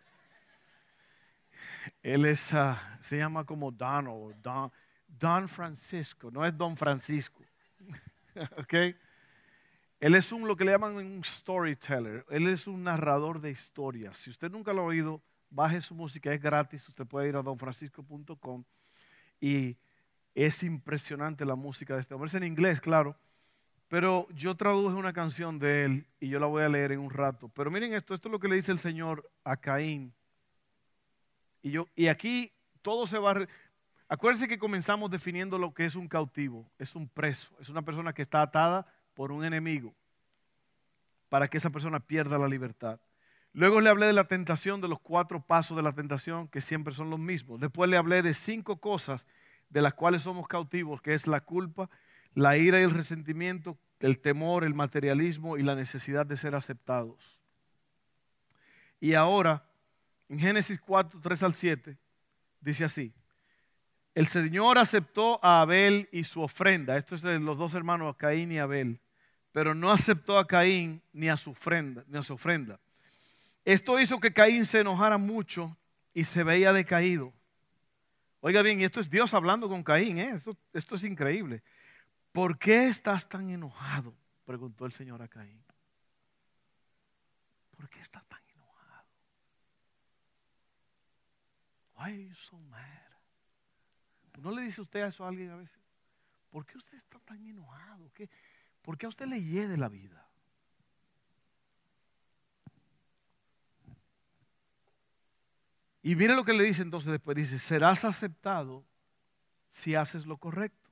Él 2.01 2.25
es, 2.25 2.53
ah, 2.53 2.97
se 3.01 3.17
llama 3.17 3.43
como 3.43 3.71
Don 3.71 4.07
o 4.07 4.33
Don, 4.41 4.71
Don 5.07 5.47
Francisco, 5.47 6.29
no 6.31 6.45
es 6.45 6.57
Don 6.57 6.75
Francisco. 6.75 7.43
¿Ok? 8.57 8.73
Él 9.99 10.15
es 10.15 10.31
un, 10.31 10.47
lo 10.47 10.55
que 10.55 10.65
le 10.65 10.71
llaman 10.71 10.95
un 10.95 11.23
storyteller. 11.23 12.25
Él 12.29 12.47
es 12.47 12.67
un 12.67 12.83
narrador 12.83 13.39
de 13.39 13.51
historias. 13.51 14.17
Si 14.17 14.29
usted 14.29 14.51
nunca 14.51 14.73
lo 14.73 14.81
ha 14.81 14.85
oído, 14.85 15.21
baje 15.49 15.79
su 15.81 15.95
música, 15.95 16.33
es 16.33 16.41
gratis. 16.41 16.87
Usted 16.87 17.05
puede 17.05 17.29
ir 17.29 17.35
a 17.35 17.41
donfrancisco.com 17.41 18.63
y 19.39 19.77
es 20.33 20.63
impresionante 20.63 21.45
la 21.45 21.55
música 21.55 21.95
de 21.95 22.01
este 22.01 22.13
hombre. 22.13 22.27
Es 22.27 22.33
en 22.33 22.43
inglés, 22.43 22.81
claro. 22.81 23.15
Pero 23.87 24.27
yo 24.31 24.55
traduje 24.55 24.95
una 24.95 25.13
canción 25.13 25.59
de 25.59 25.85
él 25.85 26.07
y 26.19 26.27
yo 26.27 26.39
la 26.39 26.47
voy 26.47 26.63
a 26.63 26.69
leer 26.69 26.91
en 26.91 26.99
un 26.99 27.11
rato. 27.11 27.47
Pero 27.49 27.71
miren 27.71 27.93
esto, 27.93 28.13
esto 28.13 28.27
es 28.27 28.31
lo 28.31 28.39
que 28.39 28.47
le 28.47 28.55
dice 28.55 28.71
el 28.71 28.79
Señor 28.79 29.29
a 29.43 29.55
Caín. 29.55 30.13
Y, 31.61 31.71
yo, 31.71 31.87
y 31.95 32.07
aquí 32.07 32.51
todo 32.81 33.07
se 33.07 33.17
va. 33.17 33.47
Acuérdense 34.07 34.47
que 34.47 34.59
comenzamos 34.59 35.09
definiendo 35.09 35.57
lo 35.57 35.73
que 35.73 35.85
es 35.85 35.95
un 35.95 36.07
cautivo. 36.07 36.69
Es 36.77 36.95
un 36.95 37.07
preso. 37.07 37.55
Es 37.59 37.69
una 37.69 37.81
persona 37.81 38.13
que 38.13 38.21
está 38.21 38.41
atada 38.41 38.85
por 39.13 39.31
un 39.31 39.43
enemigo 39.43 39.95
para 41.29 41.47
que 41.47 41.57
esa 41.57 41.69
persona 41.69 41.99
pierda 41.99 42.37
la 42.37 42.47
libertad. 42.47 42.99
Luego 43.51 43.81
le 43.81 43.89
hablé 43.89 44.05
de 44.05 44.13
la 44.13 44.25
tentación, 44.25 44.81
de 44.81 44.87
los 44.87 44.99
cuatro 44.99 45.41
pasos 45.41 45.77
de 45.77 45.83
la 45.83 45.93
tentación, 45.93 46.47
que 46.49 46.61
siempre 46.61 46.93
son 46.93 47.09
los 47.09 47.19
mismos. 47.19 47.59
Después 47.59 47.89
le 47.89 47.97
hablé 47.97 48.21
de 48.21 48.33
cinco 48.33 48.77
cosas 48.77 49.25
de 49.69 49.81
las 49.81 49.93
cuales 49.93 50.23
somos 50.23 50.47
cautivos, 50.47 51.01
que 51.01 51.13
es 51.13 51.25
la 51.25 51.39
culpa, 51.39 51.89
la 52.33 52.57
ira 52.57 52.79
y 52.79 52.83
el 52.83 52.91
resentimiento, 52.91 53.77
el 53.99 54.19
temor, 54.19 54.65
el 54.65 54.73
materialismo 54.73 55.57
y 55.57 55.63
la 55.63 55.73
necesidad 55.73 56.25
de 56.25 56.37
ser 56.37 56.53
aceptados. 56.53 57.39
Y 58.99 59.13
ahora, 59.13 59.63
en 60.29 60.39
Génesis 60.39 60.79
4, 60.81 61.19
3 61.21 61.43
al 61.43 61.55
7, 61.55 61.97
dice 62.59 62.83
así, 62.83 63.13
el 64.15 64.27
Señor 64.29 64.77
aceptó 64.77 65.43
a 65.43 65.59
Abel 65.59 66.07
y 66.09 66.23
su 66.23 66.41
ofrenda, 66.41 66.95
esto 66.95 67.15
es 67.15 67.21
de 67.21 67.37
los 67.37 67.57
dos 67.57 67.73
hermanos, 67.73 68.15
Caín 68.15 68.49
y 68.49 68.59
Abel, 68.59 69.01
pero 69.51 69.75
no 69.75 69.91
aceptó 69.91 70.39
a 70.39 70.47
Caín 70.47 71.01
ni 71.11 71.27
a 71.27 71.35
su 71.35 71.51
ofrenda. 71.51 72.05
Ni 72.07 72.17
a 72.17 72.23
su 72.23 72.33
ofrenda. 72.33 72.79
Esto 73.65 73.99
hizo 73.99 74.19
que 74.19 74.31
Caín 74.31 74.65
se 74.65 74.79
enojara 74.79 75.17
mucho 75.17 75.77
y 76.13 76.23
se 76.23 76.43
veía 76.43 76.71
decaído. 76.71 77.33
Oiga 78.39 78.61
bien, 78.61 78.79
esto 78.81 79.01
es 79.01 79.09
Dios 79.09 79.33
hablando 79.33 79.67
con 79.67 79.83
Caín, 79.83 80.17
¿eh? 80.17 80.31
esto, 80.33 80.55
esto 80.71 80.95
es 80.95 81.03
increíble. 81.03 81.61
¿Por 82.31 82.57
qué 82.57 82.87
estás 82.87 83.27
tan 83.27 83.49
enojado? 83.49 84.13
Preguntó 84.45 84.85
el 84.85 84.93
Señor 84.93 85.21
a 85.21 85.27
Caín. 85.27 85.61
¿Por 87.75 87.89
qué 87.89 87.99
estás 87.99 88.25
tan 88.27 88.39
enojado? 88.53 89.07
Why 91.97 92.03
are 92.03 92.23
you 92.23 92.33
so 92.35 92.57
mad? 92.69 93.04
¿No 94.37 94.51
le 94.51 94.63
dice 94.63 94.81
usted 94.81 95.05
eso 95.05 95.23
a 95.23 95.29
alguien 95.29 95.49
a 95.51 95.55
veces? 95.55 95.79
¿Por 96.49 96.65
qué 96.65 96.77
usted 96.77 96.97
está 96.97 97.19
tan 97.19 97.45
enojado? 97.45 98.11
¿Qué, 98.13 98.29
¿Por 98.81 98.97
qué 98.97 99.05
a 99.05 99.09
usted 99.09 99.27
le 99.27 99.41
hiede 99.41 99.77
la 99.77 99.89
vida? 99.89 100.25
Y 106.03 106.15
mire 106.15 106.35
lo 106.35 106.45
que 106.45 106.53
le 106.53 106.63
dice 106.63 106.83
entonces 106.83 107.11
después. 107.11 107.35
Dice, 107.35 107.57
serás 107.57 108.05
aceptado 108.05 108.85
si 109.69 109.95
haces 109.95 110.25
lo 110.25 110.37
correcto. 110.37 110.91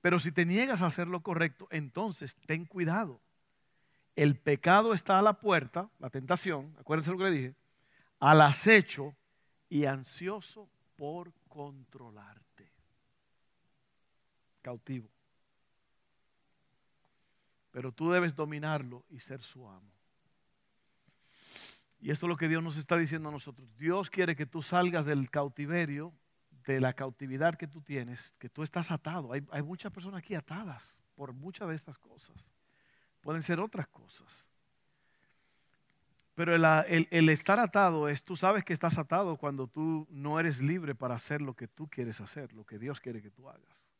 Pero 0.00 0.18
si 0.18 0.32
te 0.32 0.46
niegas 0.46 0.82
a 0.82 0.86
hacer 0.86 1.08
lo 1.08 1.22
correcto, 1.22 1.68
entonces 1.70 2.34
ten 2.46 2.64
cuidado. 2.64 3.20
El 4.16 4.36
pecado 4.36 4.94
está 4.94 5.18
a 5.18 5.22
la 5.22 5.34
puerta, 5.34 5.90
la 5.98 6.10
tentación, 6.10 6.74
acuérdense 6.80 7.10
lo 7.10 7.18
que 7.18 7.24
le 7.24 7.30
dije, 7.30 7.54
al 8.18 8.40
acecho 8.40 9.14
y 9.68 9.84
ansioso 9.84 10.68
por 10.96 11.32
controlarte. 11.52 12.72
Cautivo 14.62 15.12
pero 17.72 17.90
tú 17.90 18.10
debes 18.10 18.36
dominarlo 18.36 19.04
y 19.08 19.18
ser 19.18 19.42
su 19.42 19.68
amo. 19.68 19.90
Y 21.98 22.10
esto 22.10 22.26
es 22.26 22.28
lo 22.28 22.36
que 22.36 22.48
Dios 22.48 22.62
nos 22.62 22.76
está 22.76 22.96
diciendo 22.96 23.30
a 23.30 23.32
nosotros. 23.32 23.74
Dios 23.78 24.10
quiere 24.10 24.36
que 24.36 24.46
tú 24.46 24.62
salgas 24.62 25.06
del 25.06 25.30
cautiverio, 25.30 26.12
de 26.66 26.80
la 26.80 26.92
cautividad 26.92 27.54
que 27.54 27.66
tú 27.66 27.80
tienes, 27.80 28.32
que 28.38 28.50
tú 28.50 28.62
estás 28.62 28.90
atado. 28.90 29.32
Hay, 29.32 29.62
muchas 29.62 29.90
personas 29.90 30.18
aquí 30.18 30.34
atadas 30.34 31.00
por 31.14 31.32
muchas 31.32 31.68
de 31.68 31.74
estas 31.74 31.98
cosas. 31.98 32.46
Pueden 33.20 33.42
ser 33.42 33.58
otras 33.58 33.88
cosas. 33.88 34.48
Pero 36.34 36.54
el, 36.54 37.08
el, 37.10 37.28
estar 37.28 37.60
atado 37.60 38.08
es, 38.08 38.24
tú 38.24 38.36
sabes 38.36 38.64
que 38.64 38.72
estás 38.72 38.96
atado 38.96 39.36
cuando 39.36 39.66
tú 39.66 40.06
no 40.10 40.40
eres 40.40 40.62
libre 40.62 40.94
para 40.94 41.14
hacer 41.14 41.42
lo 41.42 41.54
que 41.54 41.68
tú 41.68 41.88
quieres 41.88 42.20
hacer, 42.20 42.52
lo 42.54 42.64
que 42.64 42.78
Dios 42.78 43.00
quiere 43.00 43.20
que 43.20 43.30
tú 43.30 43.50
hagas. 43.50 43.91